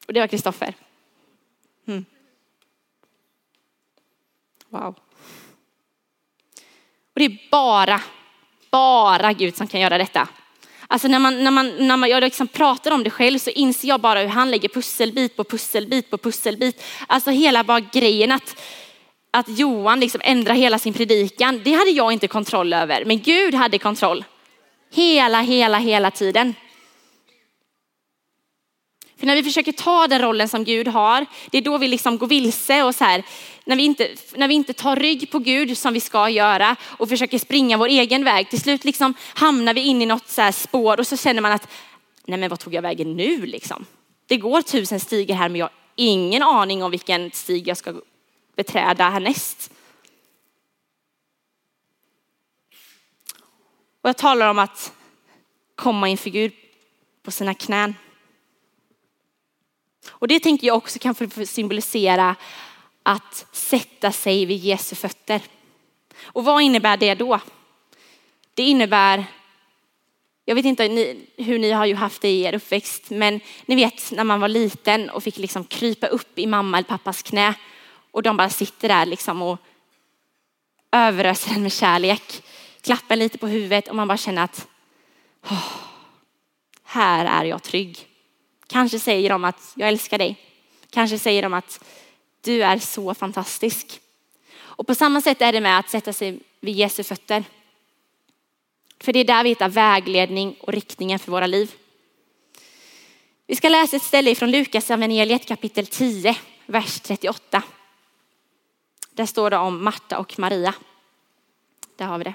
[0.07, 0.73] Och det var Kristoffer.
[1.87, 2.05] Mm.
[4.69, 4.95] Wow.
[7.13, 8.01] Och det är bara,
[8.71, 10.29] bara Gud som kan göra detta.
[10.93, 13.87] Alltså när, man, när, man, när man, jag liksom pratar om det själv så inser
[13.87, 16.83] jag bara hur han lägger pusselbit på pusselbit på pusselbit.
[17.07, 18.59] Alltså hela bara grejen att,
[19.31, 23.05] att Johan liksom ändrar hela sin predikan, det hade jag inte kontroll över.
[23.05, 24.25] Men Gud hade kontroll.
[24.93, 26.55] Hela, hela, hela tiden.
[29.23, 32.17] För när vi försöker ta den rollen som Gud har, det är då vi liksom
[32.17, 33.23] går vilse och så här,
[33.65, 37.09] när vi inte, när vi inte tar rygg på Gud som vi ska göra och
[37.09, 38.49] försöker springa vår egen väg.
[38.49, 41.67] Till slut liksom hamnar vi in i något så spår och så känner man att,
[42.25, 43.85] nej men vad tog jag vägen nu liksom?
[44.27, 47.93] Det går tusen stigar här men jag har ingen aning om vilken stig jag ska
[48.55, 49.71] beträda härnäst.
[54.01, 54.93] Och jag talar om att
[55.75, 56.51] komma inför Gud
[57.23, 57.95] på sina knän.
[60.23, 62.35] Och det tänker jag också kan symbolisera
[63.03, 65.41] att sätta sig vid Jesu fötter.
[66.23, 67.39] Och vad innebär det då?
[68.53, 69.25] Det innebär,
[70.45, 70.83] jag vet inte
[71.37, 74.47] hur ni har ju haft det i er uppväxt, men ni vet när man var
[74.47, 77.53] liten och fick liksom krypa upp i mamma eller pappas knä
[78.11, 79.59] och de bara sitter där liksom och
[80.91, 82.43] överöser en med kärlek,
[82.81, 84.67] klappar lite på huvudet och man bara känner att
[85.49, 85.69] oh,
[86.83, 88.07] här är jag trygg.
[88.67, 90.35] Kanske säger de att jag älskar dig.
[90.89, 91.83] Kanske säger de att
[92.41, 93.99] du är så fantastisk.
[94.55, 97.43] Och på samma sätt är det med att sätta sig vid Jesu fötter.
[98.99, 101.71] För det är där vi hittar vägledning och riktningen för våra liv.
[103.47, 107.63] Vi ska läsa ett ställe från Lukas evangeliet kapitel 10, vers 38.
[109.11, 110.73] Där står det om Marta och Maria.
[111.95, 112.33] Där har vi det.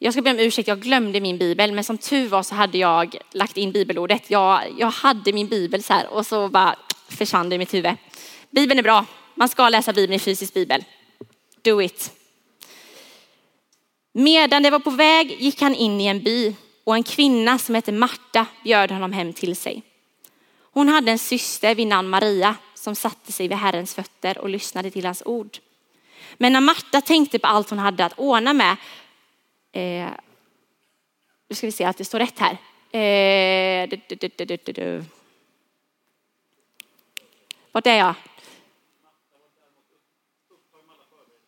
[0.00, 2.78] Jag ska be om ursäkt, jag glömde min bibel, men som tur var så hade
[2.78, 4.30] jag lagt in bibelordet.
[4.30, 6.76] Jag, jag hade min bibel så här och så bara
[7.08, 7.94] försvann det i mitt huvud.
[8.50, 10.84] Bibeln är bra, man ska läsa Bibeln i fysisk bibel.
[11.62, 12.12] Do it.
[14.12, 17.74] Medan det var på väg gick han in i en by och en kvinna som
[17.74, 19.82] hette Marta bjöd honom hem till sig.
[20.72, 24.90] Hon hade en syster vid namn Maria som satte sig vid Herrens fötter och lyssnade
[24.90, 25.58] till hans ord.
[26.36, 28.76] Men när Marta tänkte på allt hon hade att ordna med
[29.72, 30.10] Eh,
[31.48, 32.52] nu ska vi se att det står rätt här.
[32.92, 35.04] Eh, du, du, du,
[37.72, 38.14] Vart är jag?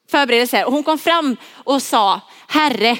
[0.08, 0.66] Förberedelser.
[0.66, 2.98] Och hon kom fram och sa, Herre,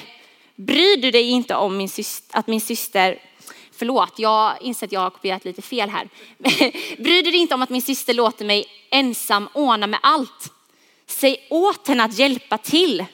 [0.55, 3.19] bryr du dig inte om min syster, att min syster
[3.81, 6.09] Förlåt, jag inser att jag har kopierat lite fel här.
[6.97, 10.53] Bryr du dig inte om att min syster låter mig ensam ordna med allt?
[11.05, 13.05] Säg åt henne att hjälpa till.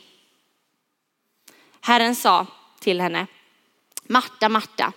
[1.88, 2.48] Herren sa
[2.80, 3.28] till henne,
[4.04, 4.94] Marta, Marta,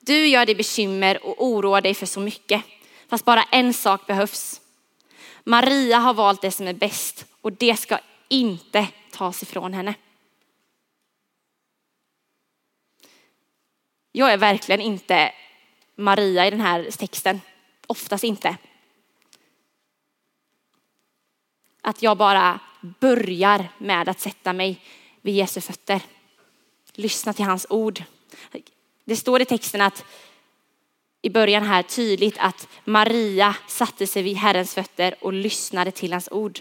[0.00, 2.64] du gör dig bekymmer och oroar dig för så mycket.
[3.08, 4.60] Fast bara en sak behövs.
[5.44, 9.94] Maria har valt det som är bäst och det ska inte tas ifrån henne.
[14.12, 15.32] Jag är verkligen inte
[15.94, 17.40] Maria i den här texten.
[17.86, 18.56] Oftast inte.
[21.80, 22.60] Att jag bara
[23.00, 24.80] börjar med att sätta mig
[25.20, 26.02] vid Jesu fötter.
[26.94, 28.02] Lyssna till hans ord.
[29.04, 30.04] Det står i texten att
[31.22, 36.28] i början här tydligt att Maria satte sig vid Herrens fötter och lyssnade till hans
[36.30, 36.60] ord.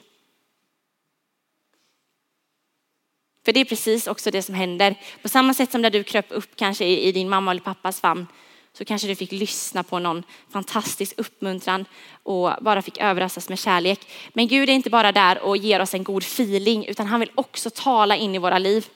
[3.46, 4.96] För det är precis också det som händer.
[5.22, 8.28] På samma sätt som när du kröp upp kanske i din mamma eller pappas famn
[8.74, 11.86] så kanske du fick lyssna på någon fantastisk uppmuntran
[12.24, 14.08] och bara fick överraskas med kärlek.
[14.34, 17.32] Men Gud är inte bara där och ger oss en god feeling utan han vill
[17.36, 18.88] också tala in i våra liv.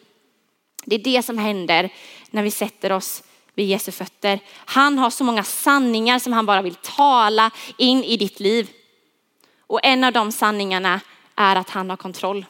[0.89, 1.89] Det är det som händer
[2.29, 3.23] när vi sätter oss
[3.53, 4.39] vid Jesu fötter.
[4.65, 8.69] Han har så många sanningar som han bara vill tala in i ditt liv.
[9.59, 11.01] Och en av de sanningarna
[11.35, 12.45] är att han har kontroll.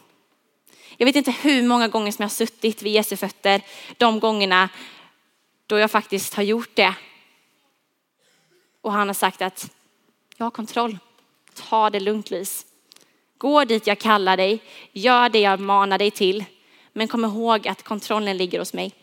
[0.97, 3.61] Jag vet inte hur många gånger som jag har suttit vid Jesu fötter,
[3.97, 4.69] de gångerna
[5.67, 6.93] då jag faktiskt har gjort det.
[8.81, 9.71] Och han har sagt att
[10.37, 10.97] jag har kontroll.
[11.69, 12.65] Ta det lugnt Lis.
[13.37, 14.59] Gå dit jag kallar dig,
[14.91, 16.45] gör det jag manar dig till,
[16.97, 18.93] men kom ihåg att kontrollen ligger hos mig.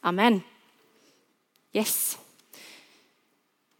[0.00, 0.42] Amen.
[1.72, 2.18] Yes.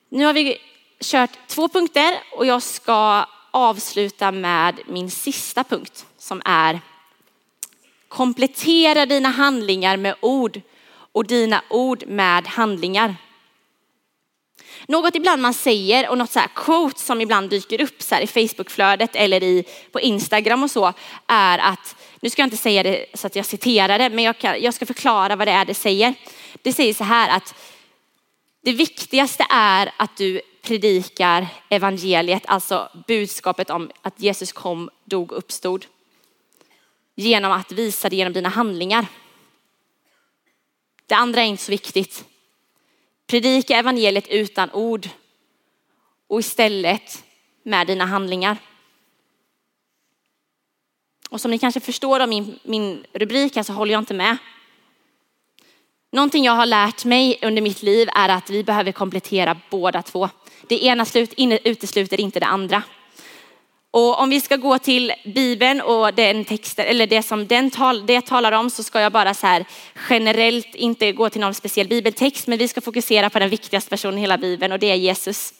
[0.08, 0.58] Nu har vi
[1.00, 6.80] kört två punkter och jag ska avsluta med min sista punkt som är
[8.08, 10.60] komplettera dina handlingar med ord
[11.12, 13.16] och dina ord med handlingar.
[14.88, 18.22] Något ibland man säger och något så här quote som ibland dyker upp så här
[18.22, 20.92] i Facebookflödet eller i, på Instagram och så
[21.26, 24.38] är att, nu ska jag inte säga det så att jag citerar det, men jag,
[24.38, 26.14] kan, jag ska förklara vad det är det säger.
[26.62, 27.54] Det säger så här att
[28.64, 35.38] det viktigaste är att du predikar evangeliet, alltså budskapet om att Jesus kom, dog och
[35.38, 35.86] uppstod.
[37.14, 39.06] Genom att visa det genom dina handlingar.
[41.06, 42.24] Det andra är inte så viktigt.
[43.32, 45.08] Predika evangeliet utan ord
[46.28, 47.24] och istället
[47.62, 48.56] med dina handlingar.
[51.30, 54.36] Och som ni kanske förstår av min, min rubrik här så håller jag inte med.
[56.10, 60.28] Någonting jag har lärt mig under mitt liv är att vi behöver komplettera båda två.
[60.68, 62.82] Det ena slut, utesluter inte det andra.
[63.94, 68.06] Och om vi ska gå till Bibeln och den texten, eller det som den tal,
[68.06, 69.64] det talar om så ska jag bara så här
[70.10, 74.18] generellt inte gå till någon speciell bibeltext, men vi ska fokusera på den viktigaste personen
[74.18, 75.54] i hela Bibeln och det är Jesus.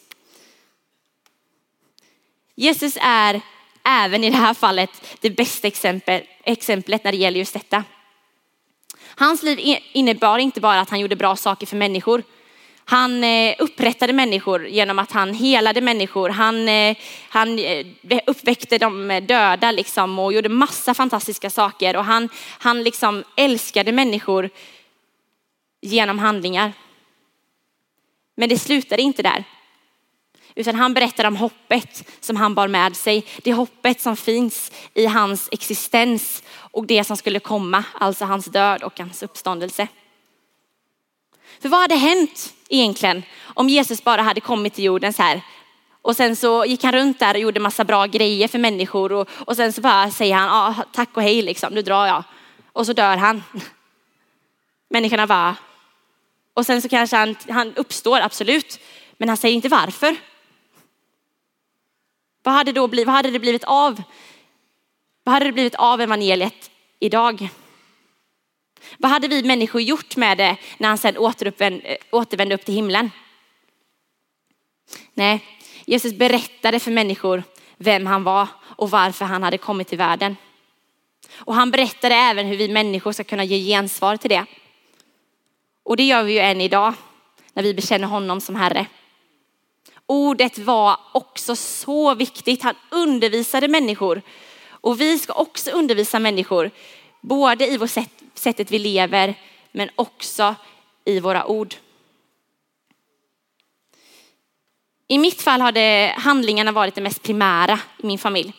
[2.55, 3.41] Jesus är
[3.85, 7.85] även i det här fallet det bästa exempel, exemplet när det gäller just detta.
[9.14, 12.22] Hans liv innebar inte bara att han gjorde bra saker för människor,
[12.85, 16.28] han eh, upprättade människor genom att han helade människor.
[16.28, 16.97] Han, eh,
[17.28, 17.87] han eh,
[18.26, 21.97] uppväckte de döda liksom och gjorde massa fantastiska saker.
[21.97, 22.28] Och han,
[22.59, 24.51] han liksom älskade människor
[25.80, 26.72] genom handlingar.
[28.35, 29.45] Men det slutade inte där.
[30.55, 33.24] Utan han berättar om hoppet som han bar med sig.
[33.43, 38.83] Det hoppet som finns i hans existens och det som skulle komma, alltså hans död
[38.83, 39.89] och hans uppståndelse.
[41.61, 45.42] För vad hade hänt egentligen om Jesus bara hade kommit till jorden så här
[46.02, 49.28] och sen så gick han runt där och gjorde massa bra grejer för människor och,
[49.30, 52.24] och sen så bara säger han ah, tack och hej liksom, nu drar jag.
[52.72, 53.42] Och så dör han.
[54.90, 55.56] Människorna bara,
[56.54, 58.80] och sen så kanske han, han uppstår absolut,
[59.16, 60.16] men han säger inte varför.
[62.42, 64.02] Vad hade, då blivit, vad hade det blivit av?
[65.24, 67.48] Vad hade det blivit av evangeliet idag?
[68.99, 71.16] Vad hade vi människor gjort med det när han sedan
[71.84, 73.11] eh, återvände upp till himlen?
[75.14, 75.45] Nej,
[75.84, 77.43] Jesus berättade för människor
[77.76, 80.36] vem han var och varför han hade kommit till världen.
[81.34, 84.47] Och han berättade även hur vi människor ska kunna ge gensvar till det.
[85.82, 86.95] Och det gör vi ju än idag
[87.53, 88.86] när vi bekänner honom som Herre.
[90.07, 92.62] Ordet var också så viktigt.
[92.62, 94.22] Han undervisade människor
[94.70, 96.70] och vi ska också undervisa människor,
[97.20, 99.34] både i vårt sätt sättet vi lever,
[99.72, 100.55] men också
[101.05, 101.74] i våra ord.
[105.09, 108.53] I mitt fall har det, handlingarna varit det mest primära i min familj.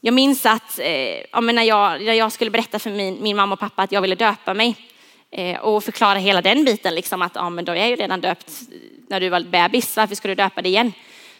[0.00, 3.60] Jag minns att eh, när, jag, när jag skulle berätta för min, min mamma och
[3.60, 4.76] pappa att jag ville döpa mig
[5.30, 8.20] eh, och förklara hela den biten, liksom att ja, men då är jag ju redan
[8.20, 8.78] döpt eh,
[9.08, 10.92] när du var bebis, varför ska du döpa dig igen?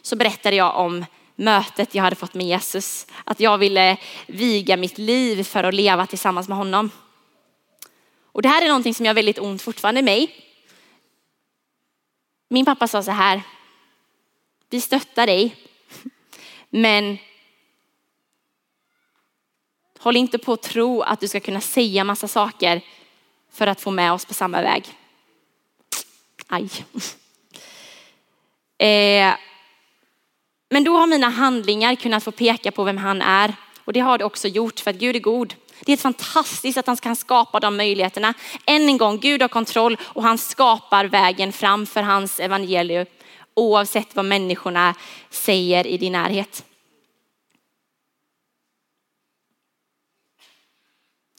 [0.02, 1.04] Så berättade jag om
[1.36, 3.96] mötet jag hade fått med Jesus, att jag ville
[4.26, 6.90] viga mitt liv för att leva tillsammans med honom.
[8.38, 10.34] Och det här är någonting som jag har väldigt ont fortfarande i mig.
[12.48, 13.42] Min pappa sa så här,
[14.70, 15.56] vi stöttar dig,
[16.70, 17.18] men
[19.98, 22.80] håll inte på att tro att du ska kunna säga massa saker
[23.52, 24.84] för att få med oss på samma väg.
[26.46, 26.68] Aj.
[28.80, 29.34] Eh,
[30.70, 33.54] men då har mina handlingar kunnat få peka på vem han är.
[33.84, 35.54] Och det har det också gjort för att Gud är god.
[35.80, 38.34] Det är fantastiskt att han kan skapa de möjligheterna.
[38.66, 43.06] Än en gång, Gud har kontroll och han skapar vägen fram för hans evangelium
[43.54, 44.94] oavsett vad människorna
[45.30, 46.64] säger i din närhet.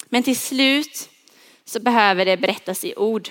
[0.09, 1.09] Men till slut
[1.65, 3.29] så behöver det berättas i ord.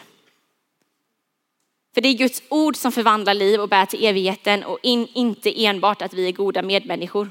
[1.94, 5.64] För det är Guds ord som förvandlar liv och bär till evigheten och in, inte
[5.64, 7.30] enbart att vi är goda medmänniskor.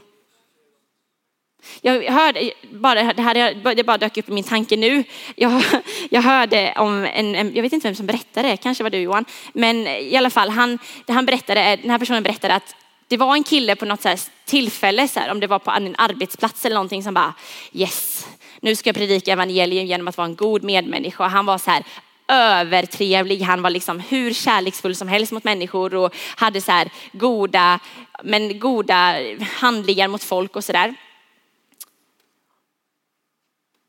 [1.82, 5.04] Jag hörde, bara, det, här, det bara dök upp i min tanke nu.
[5.36, 5.64] Jag,
[6.10, 9.26] jag hörde om en, en, jag vet inte vem som berättade, kanske var du Johan.
[9.54, 12.76] Men i alla fall, han, han berättade, den här personen berättade att
[13.08, 14.16] det var en kille på något så
[14.46, 17.34] tillfälle, så här, om det var på en arbetsplats eller någonting som bara
[17.74, 18.28] yes,
[18.62, 21.24] nu ska jag predika evangelium genom att vara en god medmänniska.
[21.24, 21.84] Och han var så här,
[22.28, 23.42] övertrevlig.
[23.42, 27.80] Han var liksom hur kärleksfull som helst mot människor och hade så här goda,
[28.24, 29.16] men goda
[29.60, 30.96] handlingar mot folk och sådär.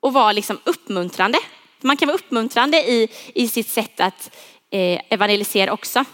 [0.00, 1.38] Och vara liksom uppmuntrande.
[1.80, 4.36] Man kan vara uppmuntrande i, i sitt sätt att
[4.70, 6.04] eh, evangelisera också.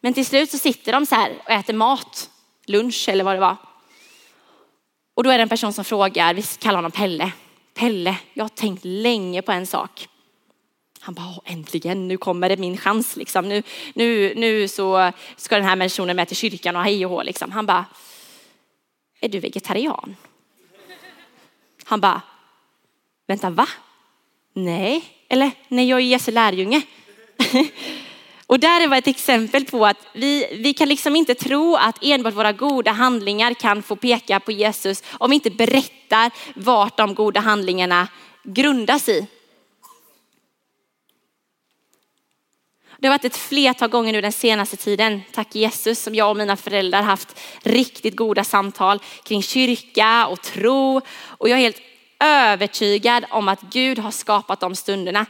[0.00, 2.30] Men till slut så sitter de så här och äter mat,
[2.66, 3.56] lunch eller vad det var.
[5.14, 7.32] Och då är det en person som frågar, vi kallar honom Pelle.
[7.74, 10.08] Pelle, jag har tänkt länge på en sak.
[11.00, 13.16] Han bara, äntligen, nu kommer det min chans.
[13.16, 13.48] Liksom.
[13.48, 13.62] Nu,
[13.94, 17.22] nu, nu så ska den här personen med till kyrkan och hej och hå.
[17.22, 17.52] Liksom.
[17.52, 17.84] Han bara,
[19.20, 20.16] är du vegetarian?
[21.84, 22.20] Han bara,
[23.26, 23.68] vänta va?
[24.52, 26.82] Nej, eller nej jag är Jesu lärjunge.
[28.46, 32.34] Och där var ett exempel på att vi, vi kan liksom inte tro att enbart
[32.34, 37.40] våra goda handlingar kan få peka på Jesus om vi inte berättar vart de goda
[37.40, 38.08] handlingarna
[38.44, 39.26] grundas i.
[42.98, 46.36] Det har varit ett flertal gånger nu den senaste tiden, tack Jesus, som jag och
[46.36, 51.00] mina föräldrar haft riktigt goda samtal kring kyrka och tro.
[51.26, 51.82] Och jag är helt
[52.20, 55.26] övertygad om att Gud har skapat de stunderna.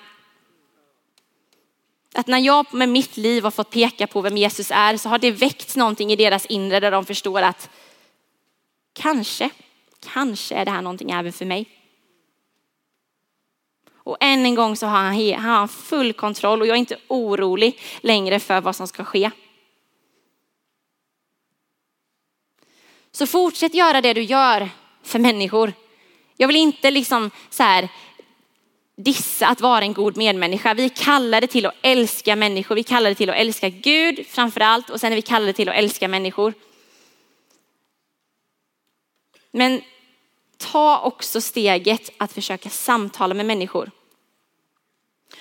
[2.14, 5.18] Att när jag med mitt liv har fått peka på vem Jesus är så har
[5.18, 7.70] det väckt någonting i deras inre där de förstår att
[8.92, 9.50] kanske,
[10.12, 11.66] kanske är det här någonting även för mig.
[14.06, 17.80] Och än en gång så har han, han full kontroll och jag är inte orolig
[18.00, 19.30] längre för vad som ska ske.
[23.12, 24.68] Så fortsätt göra det du gör
[25.02, 25.72] för människor.
[26.36, 27.88] Jag vill inte liksom så här
[28.96, 30.74] dissa att vara en god medmänniska.
[30.74, 32.74] Vi kallar det till att älska människor.
[32.74, 35.68] Vi kallar det till att älska Gud framför allt och sen är vi kallade till
[35.68, 36.54] att älska människor.
[39.50, 39.82] Men
[40.56, 43.90] ta också steget att försöka samtala med människor.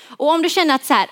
[0.02, 1.10] Och om du känner att så här,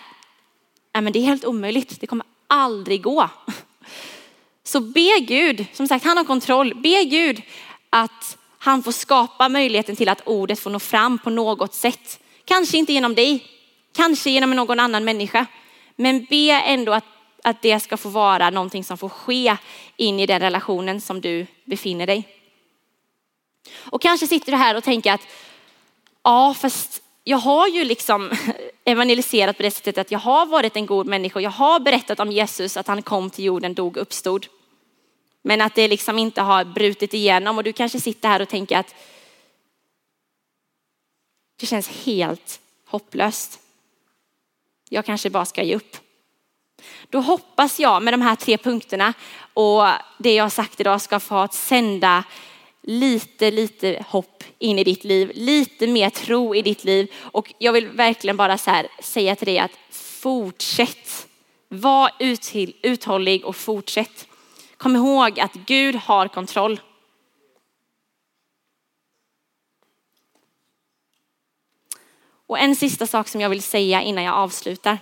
[0.93, 3.29] nej men det är helt omöjligt, det kommer aldrig gå.
[4.63, 7.41] Så be Gud, som sagt han har kontroll, be Gud
[7.89, 12.19] att han får skapa möjligheten till att ordet får nå fram på något sätt.
[12.45, 13.45] Kanske inte genom dig,
[13.95, 15.45] kanske genom någon annan människa.
[15.95, 17.05] Men be ändå att,
[17.43, 19.57] att det ska få vara någonting som får ske
[19.97, 22.27] in i den relationen som du befinner dig.
[23.75, 25.27] Och kanske sitter du här och tänker att
[26.23, 28.31] ja, fast jag har ju liksom
[28.85, 31.39] evangeliserat på det sättet att jag har varit en god människa.
[31.39, 34.47] Jag har berättat om Jesus, att han kom till jorden, dog, uppstod.
[35.45, 38.77] Men att det liksom inte har brutit igenom och du kanske sitter här och tänker
[38.77, 38.95] att
[41.59, 43.59] det känns helt hopplöst.
[44.89, 45.97] Jag kanske bara ska ge upp.
[47.09, 49.13] Då hoppas jag med de här tre punkterna
[49.53, 49.87] och
[50.17, 52.23] det jag har sagt idag ska få att sända
[52.81, 57.13] lite, lite hopp in i ditt liv, lite mer tro i ditt liv.
[57.15, 61.27] Och jag vill verkligen bara så här säga till dig att fortsätt.
[61.67, 62.11] Var
[62.81, 64.27] uthållig och fortsätt.
[64.83, 66.79] Kom ihåg att Gud har kontroll.
[72.47, 74.97] Och en sista sak som jag vill säga innan jag avslutar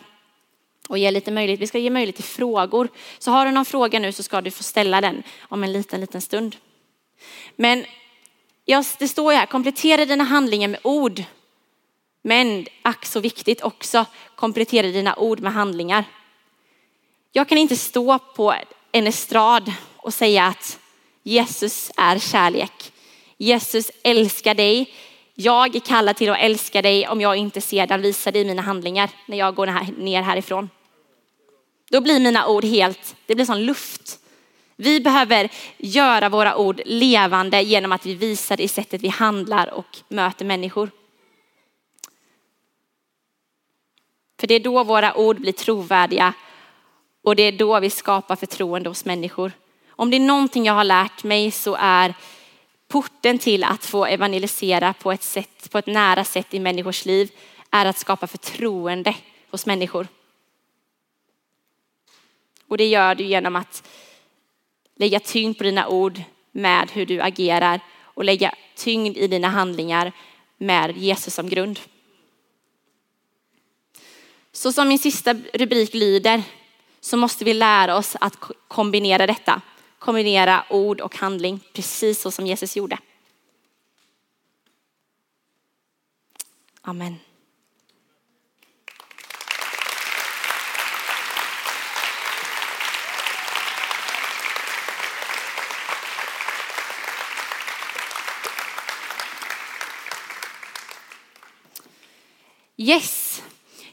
[0.89, 2.87] och ger lite möjlighet, vi ska ge möjlighet till frågor.
[3.19, 6.01] Så har du någon fråga nu så ska du få ställa den om en liten,
[6.01, 6.55] liten stund.
[7.55, 7.85] Men
[8.99, 11.23] det står ju här, komplettera dina handlingar med ord.
[12.21, 14.05] Men ack så viktigt också,
[14.35, 16.03] komplettera dina ord med handlingar.
[17.31, 18.53] Jag kan inte stå på
[18.91, 20.79] en estrad och säga att
[21.23, 22.91] Jesus är kärlek.
[23.37, 24.93] Jesus älskar dig.
[25.33, 28.61] Jag är kallad till att älska dig om jag inte sedan visar det i mina
[28.61, 30.69] handlingar när jag går ner härifrån.
[31.89, 34.19] Då blir mina ord helt, det blir som luft.
[34.75, 39.67] Vi behöver göra våra ord levande genom att vi visar det i sättet vi handlar
[39.73, 40.91] och möter människor.
[44.39, 46.33] För det är då våra ord blir trovärdiga
[47.21, 49.51] och det är då vi skapar förtroende hos människor.
[49.89, 52.13] Om det är någonting jag har lärt mig så är
[52.87, 57.31] porten till att få evangelisera på ett, sätt, på ett nära sätt i människors liv
[57.71, 59.15] är att skapa förtroende
[59.49, 60.07] hos människor.
[62.67, 63.87] Och det gör du genom att
[64.95, 70.11] lägga tyngd på dina ord med hur du agerar och lägga tyngd i dina handlingar
[70.57, 71.79] med Jesus som grund.
[74.51, 76.43] Så som min sista rubrik lyder
[77.01, 78.37] så måste vi lära oss att
[78.67, 79.61] kombinera detta.
[79.99, 82.97] Kombinera ord och handling precis så som Jesus gjorde.
[86.81, 87.19] Amen.
[102.77, 103.20] Yes,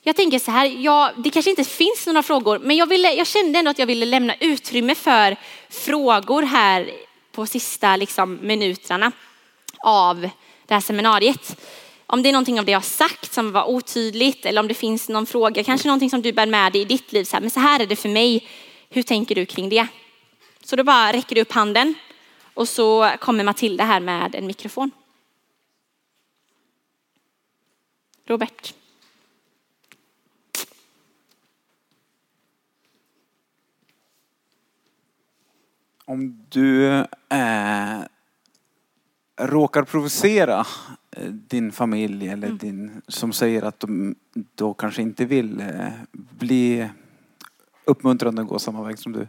[0.08, 3.26] jag tänker så här, ja, det kanske inte finns några frågor, men jag, ville, jag
[3.26, 5.36] kände ändå att jag ville lämna utrymme för
[5.70, 6.90] frågor här
[7.32, 9.12] på sista liksom, minuterna
[9.78, 10.20] av
[10.66, 11.60] det här seminariet.
[12.06, 14.74] Om det är någonting av det jag har sagt som var otydligt eller om det
[14.74, 17.24] finns någon fråga, kanske någonting som du bär med dig i ditt liv.
[17.24, 18.48] Så här, men så här är det för mig.
[18.90, 19.86] Hur tänker du kring det?
[20.64, 21.94] Så då bara räcker du upp handen
[22.54, 24.90] och så kommer Matilda här med en mikrofon.
[28.26, 28.74] Robert.
[36.08, 36.88] Om du
[37.28, 38.00] eh,
[39.40, 40.66] råkar provocera
[41.10, 42.58] eh, din familj eller Mm.
[42.58, 44.14] din som säger att de
[44.54, 46.88] då kanske inte vill eh, bli
[47.84, 49.28] uppmuntrande och gå samma väg som du.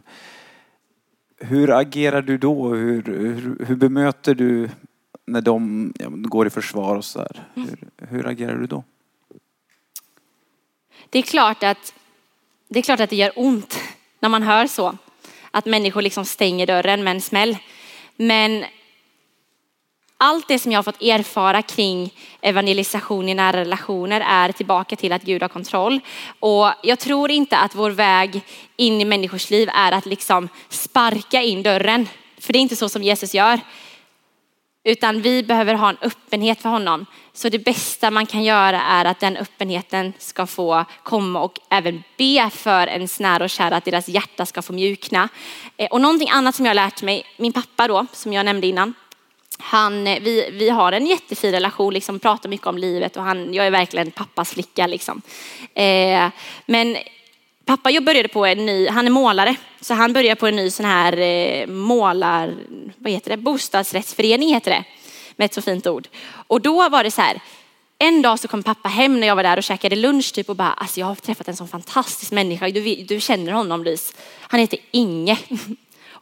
[1.36, 2.74] Hur agerar du då?
[2.74, 4.68] Hur, hur, hur bemöter du
[5.26, 7.48] när de ja, går i försvar och så där?
[7.54, 7.68] Mm.
[7.68, 8.84] Hur, hur agerar du då?
[11.10, 11.94] Det är klart att
[12.68, 13.78] det är klart att det gör ont
[14.20, 14.98] när man hör så.
[15.50, 17.56] Att människor liksom stänger dörren med en smäll.
[18.16, 18.64] Men
[20.16, 25.12] allt det som jag har fått erfara kring evangelisation i nära relationer är tillbaka till
[25.12, 26.00] att Gud har kontroll.
[26.40, 28.40] Och jag tror inte att vår väg
[28.76, 32.08] in i människors liv är att liksom sparka in dörren.
[32.38, 33.60] För det är inte så som Jesus gör.
[34.84, 37.06] Utan vi behöver ha en öppenhet för honom.
[37.32, 42.02] Så det bästa man kan göra är att den öppenheten ska få komma och även
[42.18, 45.28] be för ens nära och kära att deras hjärta ska få mjukna.
[45.76, 48.66] Eh, och någonting annat som jag har lärt mig, min pappa då, som jag nämnde
[48.66, 48.94] innan,
[49.58, 53.54] han, eh, vi, vi har en jättefin relation, liksom, pratar mycket om livet och han,
[53.54, 54.86] jag är verkligen pappas flicka.
[54.86, 55.22] Liksom.
[55.74, 56.28] Eh,
[56.66, 56.96] men
[57.70, 60.70] pappa jag började på en ny, han är målare, så han började på en ny
[60.70, 62.54] sån här eh, målar,
[62.98, 64.84] vad heter det, bostadsrättsförening heter det,
[65.36, 66.08] med ett så fint ord.
[66.46, 67.40] Och då var det så här,
[67.98, 70.56] en dag så kom pappa hem när jag var där och käkade lunch typ och
[70.56, 74.60] bara, alltså jag har träffat en sån fantastisk människa, du, du känner honom Lis, han
[74.60, 75.38] heter Inge.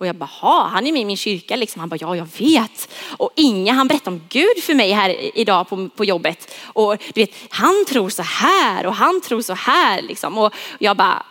[0.01, 1.81] Och jag bara, "Ha, han är med i min kyrka liksom.
[1.81, 2.89] Han bara, ja jag vet.
[3.17, 6.55] Och Inge han berättade om Gud för mig här idag på, på jobbet.
[6.65, 10.39] Och du vet, han tror så här och han tror så här liksom.
[10.39, 11.23] Och jag bara,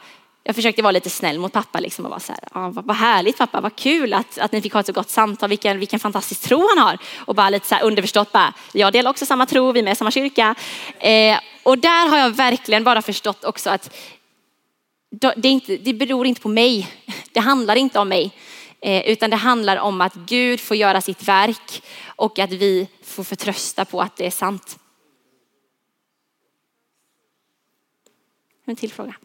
[0.48, 2.96] jag försökte vara lite snäll mot pappa liksom och vara så här, ah, vad, vad
[2.96, 6.00] härligt pappa, vad kul att, att ni fick ha ett så gott samtal, vilken, vilken
[6.00, 6.98] fantastisk tro han har.
[7.18, 9.94] Och bara lite så här underförstått bara, jag delar också samma tro, vi är med
[9.94, 10.56] i samma kyrka.
[11.00, 13.96] Eh, och där har jag verkligen bara förstått också att
[15.36, 16.88] det, inte, det beror inte på mig.
[17.32, 18.32] Det handlar inte om mig.
[18.80, 23.24] Eh, utan det handlar om att Gud får göra sitt verk och att vi får
[23.24, 24.80] förtrösta på att det är sant.
[28.66, 29.16] En till fråga.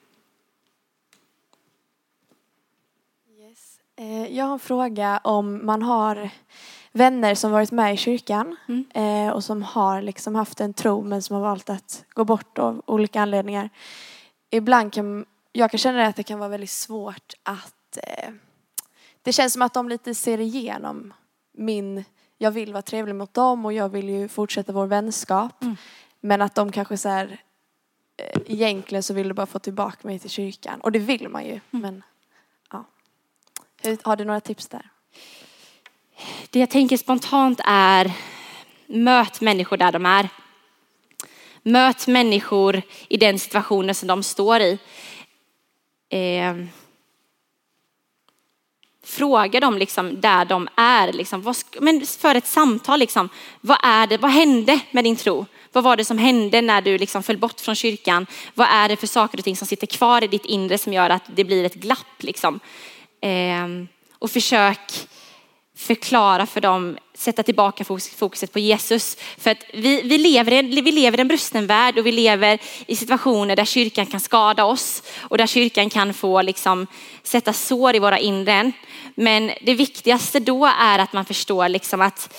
[3.52, 3.80] Yes.
[3.91, 3.91] Eh,
[4.30, 6.30] jag har en fråga om man har
[6.92, 8.84] vänner som varit med i kyrkan Mm.
[8.94, 12.58] eh, och som har liksom haft en tro men som har valt att gå bort
[12.58, 13.70] av olika anledningar.
[14.50, 18.30] Ibland kan jag kan känna att det kan vara väldigt svårt att eh,
[19.22, 21.12] det känns som att de lite ser igenom
[21.52, 22.04] min
[22.38, 25.62] jag vill vara trevlig mot dem och jag vill ju fortsätta vår vänskap.
[25.62, 25.76] Mm.
[26.20, 27.40] Men att de kanske så här
[28.16, 31.44] eh, egentligen så vill du bara få tillbaka mig till kyrkan och det vill man
[31.44, 32.02] ju men
[32.70, 32.84] ja.
[33.84, 34.90] Hur, har du några tips där?
[36.50, 38.12] Det jag tänker spontant är
[38.86, 40.28] möt människor där de är.
[41.62, 44.78] Möt människor i den situationen som de står i.
[46.08, 46.54] Eh,
[49.04, 51.12] fråga dem liksom där de är.
[51.12, 53.28] Liksom, vad, men för ett samtal, liksom,
[53.60, 55.46] vad, är det, vad hände med din tro?
[55.72, 58.26] Vad var det som hände när du liksom föll bort från kyrkan?
[58.54, 61.10] Vad är det för saker och ting som sitter kvar i ditt inre som gör
[61.10, 62.22] att det blir ett glapp?
[62.22, 62.60] Liksom?
[63.22, 65.08] Ehm, och försök
[65.76, 67.84] förklara för dem, sätta tillbaka
[68.16, 69.16] fokuset på Jesus.
[69.38, 72.12] För att vi, vi, lever i en, vi lever i en brusten värld och vi
[72.12, 76.86] lever i situationer där kyrkan kan skada oss och där kyrkan kan få liksom
[77.22, 78.72] sätta sår i våra inren.
[79.14, 82.34] Men det viktigaste då är att man förstår liksom att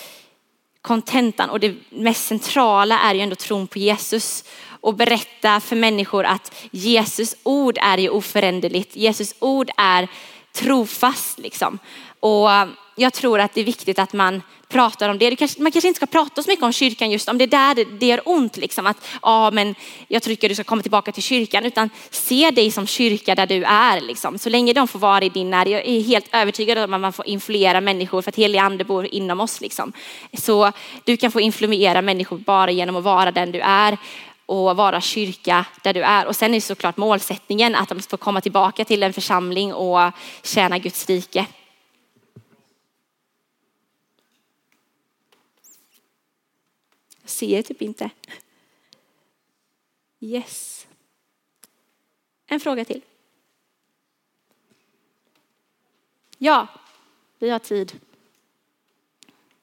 [0.82, 4.44] kontentan och det mest centrala är ju ändå tron på Jesus
[4.84, 8.96] och berätta för människor att Jesus ord är ju oföränderligt.
[8.96, 10.08] Jesus ord är
[10.54, 11.80] trofast liksom.
[12.20, 14.42] Och eh, jag tror att det är viktigt att man
[14.74, 15.36] pratar om det.
[15.36, 17.76] kanske, man kanske inte ska prata så mycket om kyrkan just om det är där
[17.76, 18.88] det, det gör ont liksom.
[18.88, 19.76] Att ja, men
[20.08, 23.64] jag tycker du ska komma tillbaka till kyrkan utan se dig som kyrka där du
[23.64, 24.38] är liksom.
[24.38, 25.86] Så länge de får vara i din närhet.
[25.86, 29.06] Jag är helt övertygad om att man får influera människor för att helig ande bor
[29.06, 29.94] inom oss liksom.
[30.34, 30.72] Så
[31.04, 33.98] du kan få influera människor bara genom att vara den du är
[34.46, 36.26] och vara kyrka där du är.
[36.26, 40.12] Och sen är såklart målsättningen att de ska komma tillbaka till en församling och
[40.44, 41.48] tjäna Guds rike.
[47.22, 48.10] Jag ser typ inte.
[50.20, 50.88] Yes.
[52.46, 53.02] En fråga till.
[56.38, 56.68] Ja,
[57.40, 58.00] vi har tid.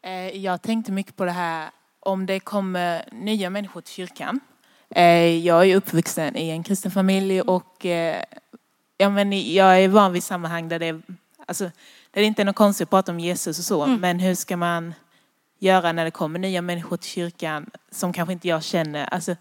[0.02, 1.70] Eh, jag tänkte mycket på det här
[2.00, 4.40] om det kommer nya människor till kyrkan.
[4.90, 8.22] Eh, Jag är uppvuxen i en kristen familj och eh,
[8.96, 11.00] ja, men jag är van vid sammanhang där det,
[11.46, 11.64] alltså,
[12.10, 13.86] där det inte är något konstigt att prata om Jesus och så.
[13.86, 14.94] Men hur ska man
[15.58, 19.04] göra när det kommer nya människor till kyrkan som kanske inte jag känner?
[19.04, 19.36] Alltså,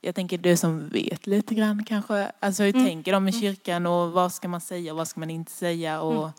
[0.00, 2.32] jag tänker du som vet lite grann kanske.
[2.40, 5.30] Alltså hur tänker de i kyrkan och vad ska man säga och vad ska man
[5.30, 6.30] inte säga och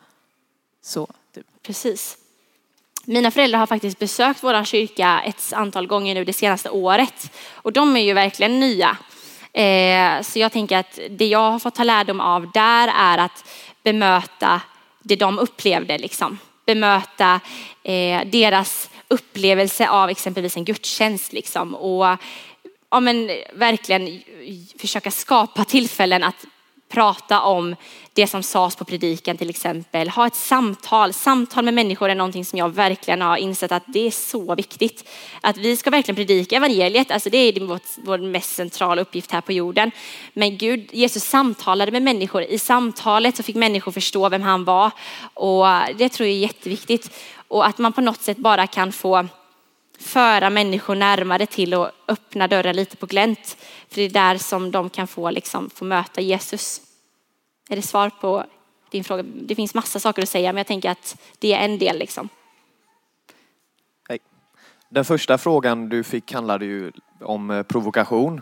[0.82, 1.08] så.
[1.34, 1.46] Typ.
[1.64, 2.18] Precis.
[3.10, 7.32] Mina föräldrar har faktiskt besökt vår kyrka ett antal gånger nu det senaste året.
[7.54, 8.98] Och de är ju verkligen nya.
[9.54, 13.50] Eh, så jag tänker att det jag har fått ta lärdom av där är att
[13.84, 14.62] bemöta
[15.02, 15.98] det de upplevde.
[15.98, 16.40] Liksom.
[16.66, 17.40] Bemöta
[17.84, 21.34] eh, deras upplevelse av exempelvis en gudstjänst.
[21.34, 21.76] Liksom.
[21.76, 22.18] Och
[22.90, 24.22] ja, men, verkligen
[24.80, 26.46] försöka skapa tillfällen att
[26.90, 27.76] prata om
[28.14, 30.10] det som sades på predikan till exempel.
[30.10, 31.14] Ha ett samtal.
[31.14, 35.10] Samtal med människor är någonting som jag verkligen har insett att det är så viktigt.
[35.42, 37.12] Att vi ska verkligen predika evangeliet.
[37.12, 39.92] Alltså det är vår, vår mest centrala uppgift här på jorden.
[40.34, 42.42] Men Gud, Jesus samtalade med människor.
[42.42, 44.92] I samtalet så fick människor förstå vem han var.
[45.34, 45.66] Och
[45.98, 47.12] det tror jag är jätteviktigt.
[47.48, 49.28] Och att man på något sätt bara kan få
[50.00, 53.58] föra människor närmare till och öppna dörren lite på glänt.
[53.90, 56.82] För det är där som de kan få, liksom, få möta Jesus.
[57.70, 58.46] Är det svar på
[58.92, 59.24] din fråga?
[59.24, 61.98] Det finns massa saker att säga men jag tänker att det är en del.
[61.98, 62.30] Liksom.
[64.10, 64.20] Hej.
[64.90, 66.92] Den första frågan du fick handlade ju
[67.22, 68.42] om eh, provokation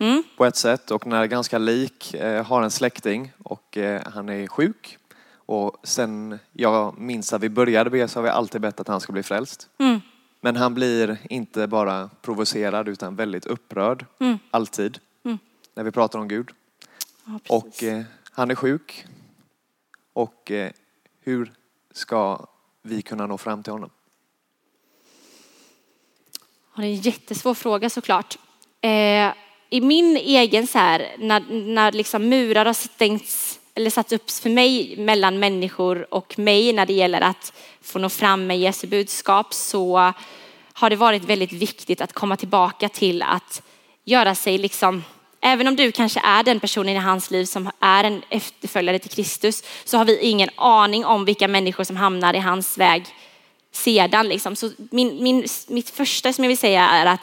[0.00, 0.22] Mm.
[0.36, 4.46] på ett sätt och när ganska lik eh, har en släkting och eh, han är
[4.46, 4.98] sjuk.
[5.32, 9.00] Och sen jag minns att vi började be så har vi alltid bett att han
[9.00, 9.68] ska bli frälst.
[9.78, 10.00] Mm.
[10.40, 14.06] Men han blir inte bara provocerad utan väldigt upprörd.
[14.18, 14.38] Mm.
[14.50, 14.98] Alltid.
[15.24, 15.38] Mm.
[15.74, 16.50] När vi pratar om Gud.
[17.24, 17.38] Ja.
[17.48, 19.04] Och eh, han är sjuk.
[20.12, 20.70] Och eh,
[21.20, 21.52] hur
[21.92, 22.46] ska
[22.82, 23.90] vi kunna nå fram till honom?
[26.74, 28.38] Ja, det är en jättesvår fråga såklart.
[28.80, 29.32] Eh,
[29.70, 31.40] I min egen så här, när,
[31.74, 36.86] när liksom murar har stängts eller satt upp för mig mellan människor och mig när
[36.86, 37.52] det gäller att
[37.82, 40.12] få nå fram med Jesu budskap så
[40.72, 43.62] har det varit väldigt viktigt att komma tillbaka till att
[44.04, 45.02] göra sig liksom
[45.42, 49.10] Även om du kanske är den personen i hans liv som är en efterföljare till
[49.10, 53.04] Kristus så har vi ingen aning om vilka människor som hamnar i hans väg
[53.72, 54.28] sedan.
[54.28, 54.56] Liksom.
[54.56, 57.20] Så min, min, mitt första som jag vill säga är att,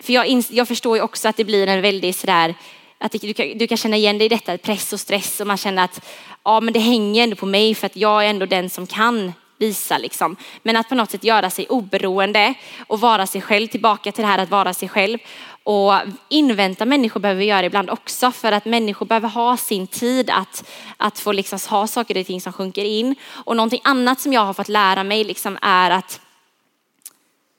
[0.00, 2.54] för jag, jag förstår ju också att det blir en väldigt sådär,
[2.98, 5.56] att du, kan, du kan känna igen dig i detta, press och stress och man
[5.56, 6.04] känner att
[6.44, 9.32] ja men det hänger ändå på mig för att jag är ändå den som kan
[9.58, 10.36] visa liksom.
[10.62, 12.54] Men att på något sätt göra sig oberoende
[12.86, 15.18] och vara sig själv, tillbaka till det här att vara sig själv.
[15.62, 15.92] Och
[16.28, 20.68] invänta människor behöver vi göra ibland också för att människor behöver ha sin tid att,
[20.96, 23.14] att få liksom ha saker och ting som sjunker in.
[23.44, 26.20] Och någonting annat som jag har fått lära mig liksom är att,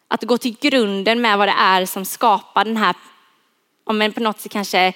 [0.07, 2.95] att gå till grunden med vad det är som skapar den här,
[3.83, 4.93] om man på något sätt kanske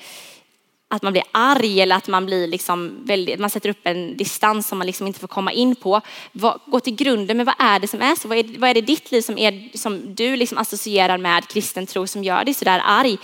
[0.93, 4.67] att man blir arg eller att man blir liksom väldigt, man sätter upp en distans
[4.67, 6.01] som man liksom inte får komma in på.
[6.31, 8.27] Vad, gå till grunden med vad är det som är så?
[8.27, 11.47] Vad är, vad är det i ditt liv som, är, som du liksom associerar med
[11.47, 13.17] kristen tro som gör dig sådär arg?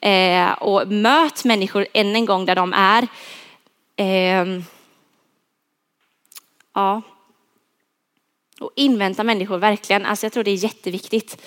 [0.00, 3.08] Eh, och möt människor än en gång där de är.
[3.96, 4.62] Eh,
[6.74, 7.02] ja.
[8.60, 10.06] Och invänta människor verkligen.
[10.06, 11.42] Alltså jag tror det är jätteviktigt.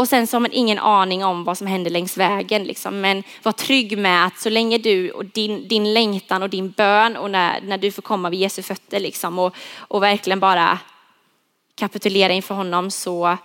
[0.00, 2.64] Och sen så har man ingen aning om vad som händer längs vägen.
[2.64, 3.00] Liksom.
[3.00, 7.16] Men var trygg med att så länge du och din, din längtan och din bön
[7.16, 10.78] och när, när du får komma vid Jesu fötter liksom, och, och verkligen bara
[11.74, 13.38] kapitulera inför honom så,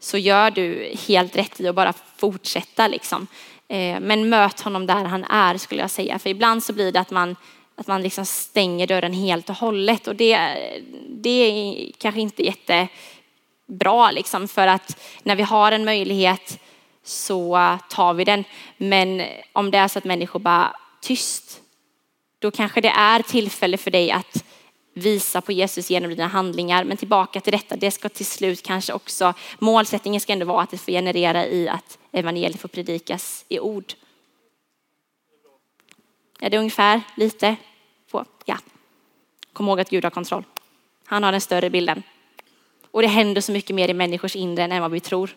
[0.00, 2.88] så gör du helt rätt i att bara fortsätta.
[2.88, 3.26] Liksom.
[3.68, 6.18] Eh, men möt honom där han är skulle jag säga.
[6.18, 7.36] För ibland så blir det att man,
[7.76, 10.38] att man liksom stänger dörren helt och hållet och det,
[11.08, 12.88] det är kanske inte jätte
[13.68, 16.60] bra liksom för att när vi har en möjlighet
[17.02, 18.44] så tar vi den.
[18.76, 21.60] Men om det är så att människor bara tyst,
[22.38, 24.44] då kanske det är tillfälle för dig att
[24.94, 26.84] visa på Jesus genom dina handlingar.
[26.84, 30.70] Men tillbaka till detta, det ska till slut kanske också, målsättningen ska ändå vara att
[30.70, 33.92] det får generera i att evangeliet får predikas i ord.
[36.40, 37.56] Är det ungefär lite
[38.10, 38.24] på?
[38.44, 38.58] Ja.
[39.52, 40.44] Kom ihåg att Gud har kontroll.
[41.04, 42.02] Han har den större bilden.
[42.90, 45.30] Och det händer så mycket mer i människors inre än vad vi tror.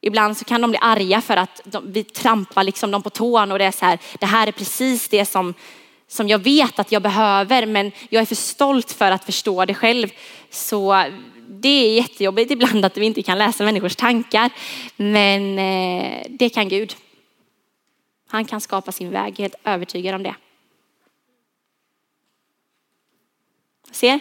[0.00, 3.52] Ibland så kan de bli arga för att de, vi trampar liksom dem på tån
[3.52, 5.54] och det är så här, det här är precis det som,
[6.08, 9.74] som jag vet att jag behöver men jag är för stolt för att förstå det
[9.74, 10.08] själv.
[10.50, 11.04] Så
[11.48, 14.50] det är jättejobbigt ibland att vi inte kan läsa människors tankar.
[14.96, 16.96] Men eh, det kan Gud.
[18.28, 20.34] Han kan skapa sin väg, jag är helt övertygad om det.
[23.90, 24.20] Ser?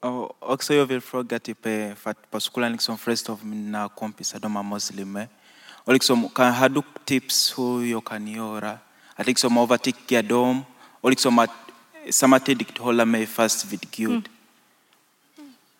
[0.00, 4.38] Också jag vill fråga typ, eh, för att på skolan liksom flesta av mina kompisar
[4.38, 5.28] de är muslimer.
[5.68, 8.78] Och liksom, kan, har du tips hur jag kan göra?
[9.14, 10.64] Att liksom övertyga dem
[11.00, 11.50] och liksom att
[12.10, 14.28] samtidigt hålla mig fast vid Gud.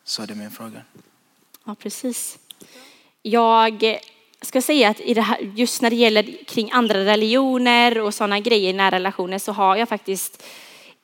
[0.05, 0.83] Så är det min fråga.
[1.65, 2.39] Ja, precis.
[3.23, 3.99] Jag
[4.43, 8.75] ska säga att i här, just när det gäller kring andra religioner och sådana grejer,
[8.75, 10.43] nära relationer, så har jag faktiskt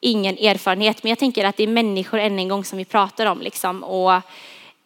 [0.02, 1.02] ingen erfarenhet.
[1.02, 3.40] Men jag tänker att det är människor än en gång som vi pratar om.
[3.40, 3.84] Liksom.
[3.84, 4.12] Och,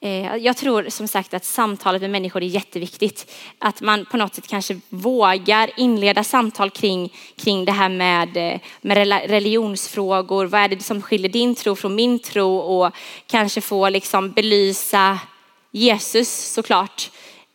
[0.00, 3.32] eh, jag tror som sagt att samtalet med människor är jätteviktigt.
[3.58, 8.60] Att man på något sätt kanske vågar inleda samtal kring, kring det här med, eh,
[8.80, 8.96] med
[9.30, 10.46] religionsfrågor.
[10.46, 12.56] Vad är det som skiljer din tro från min tro?
[12.56, 12.92] Och
[13.26, 15.18] kanske få liksom belysa
[15.70, 17.10] Jesus såklart,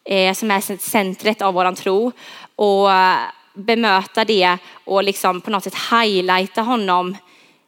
[0.05, 2.11] eh, som är centret av våran tro.
[2.55, 3.17] Och eh,
[3.53, 7.17] bemöta det och liksom på något sätt highlighta honom.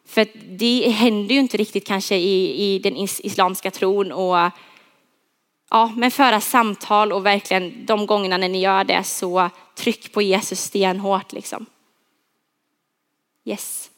[0.06, 0.28] För
[0.58, 4.12] det händer ju inte riktigt kanske i, i den is- islamska tron.
[4.12, 4.51] Och,
[5.70, 10.22] ja, men föra samtal och verkligen de gångerna när ni gör det så tryck på
[10.22, 11.66] Jesus stenhårt liksom.
[13.45, 13.89] Yes.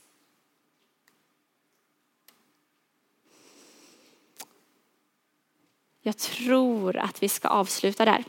[6.02, 8.24] Jag tror att vi ska avsluta där.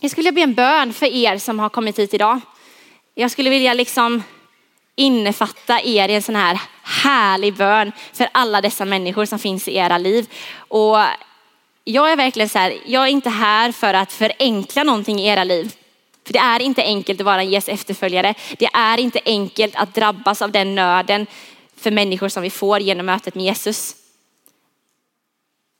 [0.00, 2.40] Jag skulle be en bön för er som har kommit hit idag.
[3.14, 4.22] Jag skulle vilja liksom
[4.96, 9.76] innefatta er i en sån här härlig bön för alla dessa människor som finns i
[9.76, 10.28] era liv.
[10.58, 10.98] Och
[11.84, 15.44] jag är verkligen så här, jag är inte här för att förenkla någonting i era
[15.44, 15.74] liv.
[16.26, 18.34] För det är inte enkelt att vara en Jesu efterföljare.
[18.58, 21.26] Det är inte enkelt att drabbas av den nöden
[21.76, 23.94] för människor som vi får genom mötet med Jesus.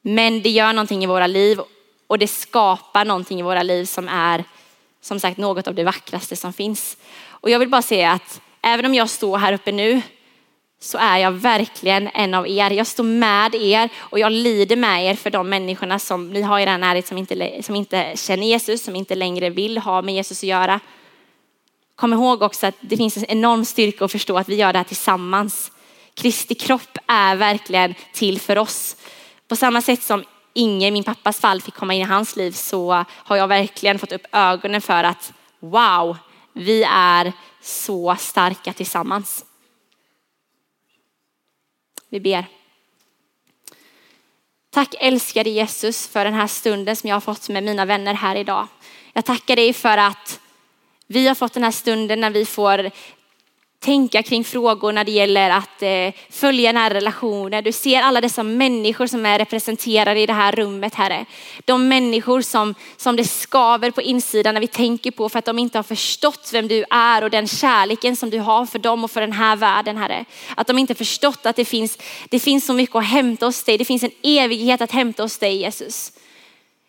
[0.03, 1.61] Men det gör någonting i våra liv
[2.07, 4.45] och det skapar någonting i våra liv som är
[5.01, 6.97] som sagt något av det vackraste som finns.
[7.29, 10.03] Och jag vill bara säga att även om jag står här uppe nu
[10.81, 12.71] så är jag verkligen en av er.
[12.71, 16.61] Jag står med er och jag lider med er för de människorna som ni har
[16.61, 20.15] i den närhet som inte, som inte känner Jesus, som inte längre vill ha med
[20.15, 20.81] Jesus att göra.
[21.97, 24.79] Kom ihåg också att det finns en enorm styrka att förstå att vi gör det
[24.79, 25.73] här tillsammans.
[26.15, 28.97] Kristi kropp är verkligen till för oss.
[29.49, 33.05] På samma sätt som Inge, min pappas fall, fick komma in i hans liv så
[33.11, 36.17] har jag verkligen fått upp ögonen för att wow,
[36.53, 37.33] vi är
[37.67, 39.45] så starka tillsammans.
[42.09, 42.47] Vi ber.
[44.71, 48.37] Tack älskade Jesus för den här stunden som jag har fått med mina vänner här
[48.37, 48.69] idag.
[49.13, 50.41] Jag tackar dig för att
[51.07, 52.91] vi har fått den här stunden när vi får
[53.81, 57.63] tänka kring frågor när det gäller att eh, följa nära relationer.
[57.63, 61.27] Du ser alla dessa människor som är representerade i det här rummet, Herre.
[61.65, 65.59] De människor som, som det skaver på insidan när vi tänker på för att de
[65.59, 69.11] inte har förstått vem du är och den kärleken som du har för dem och
[69.11, 70.25] för den här världen, Herre.
[70.55, 71.99] Att de inte förstått att det finns,
[72.29, 73.79] det finns så mycket att hämta hos dig.
[73.79, 76.13] Det finns en evighet att hämta hos dig, Jesus.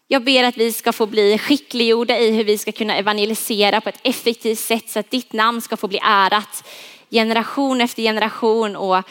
[0.08, 3.90] Jag ber att vi ska få bli skickliggjorda i hur vi ska kunna evangelisera på
[3.90, 6.68] ett effektivt sätt så att ditt namn ska få bli ärat
[7.10, 9.04] generation efter generation och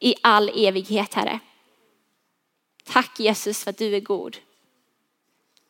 [0.00, 1.40] i all evighet, Herre.
[2.84, 4.36] Tack Jesus för att du är god.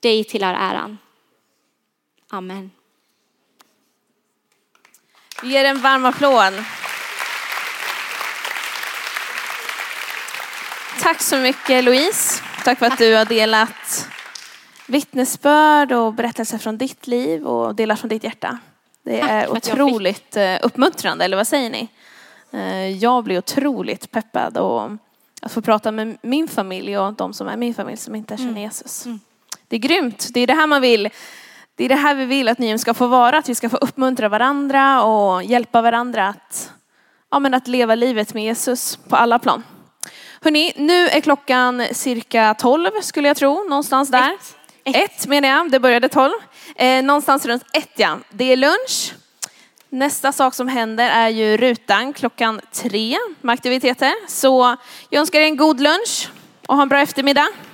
[0.00, 0.98] Dig tillhör äran.
[2.28, 2.70] Amen.
[5.42, 6.64] Vi ger en varm applåd.
[11.00, 12.42] Tack så mycket Louise.
[12.64, 14.08] Tack för att du har delat
[14.92, 18.58] vittnesbörd och berättelser från ditt liv och delar från ditt hjärta.
[19.02, 21.88] Det Tack är otroligt eh, uppmuntrande, eller vad säger ni?
[22.52, 24.90] Eh, Jag blir otroligt peppad och
[25.42, 28.60] att få prata med min familj och de som är min familj som inte känner
[28.60, 29.04] Jesus.
[29.68, 30.28] Det är grymt.
[30.34, 31.08] Det är det här man vill.
[31.74, 33.76] Det är det här vi vill att Nyhem ska få vara, att vi ska få
[33.76, 36.72] uppmuntra varandra och hjälpa varandra att,
[37.30, 39.62] ja, men att leva livet med Jesus på alla plan.
[40.40, 44.34] Hörrni, nu är klockan cirka 12 skulle jag tro, någonstans där.
[44.34, 44.56] Ett.
[44.84, 46.32] Ett, menar jag, det började 12.
[46.76, 48.18] Eh, någonstans runt ett ja.
[48.30, 49.14] Det är lunch.
[49.88, 54.14] Nästa sak som händer är ju rutan klockan tre med aktiviteter.
[54.28, 54.76] Så
[55.10, 56.28] jag önskar er en god lunch
[56.66, 57.48] och ha en bra eftermiddag.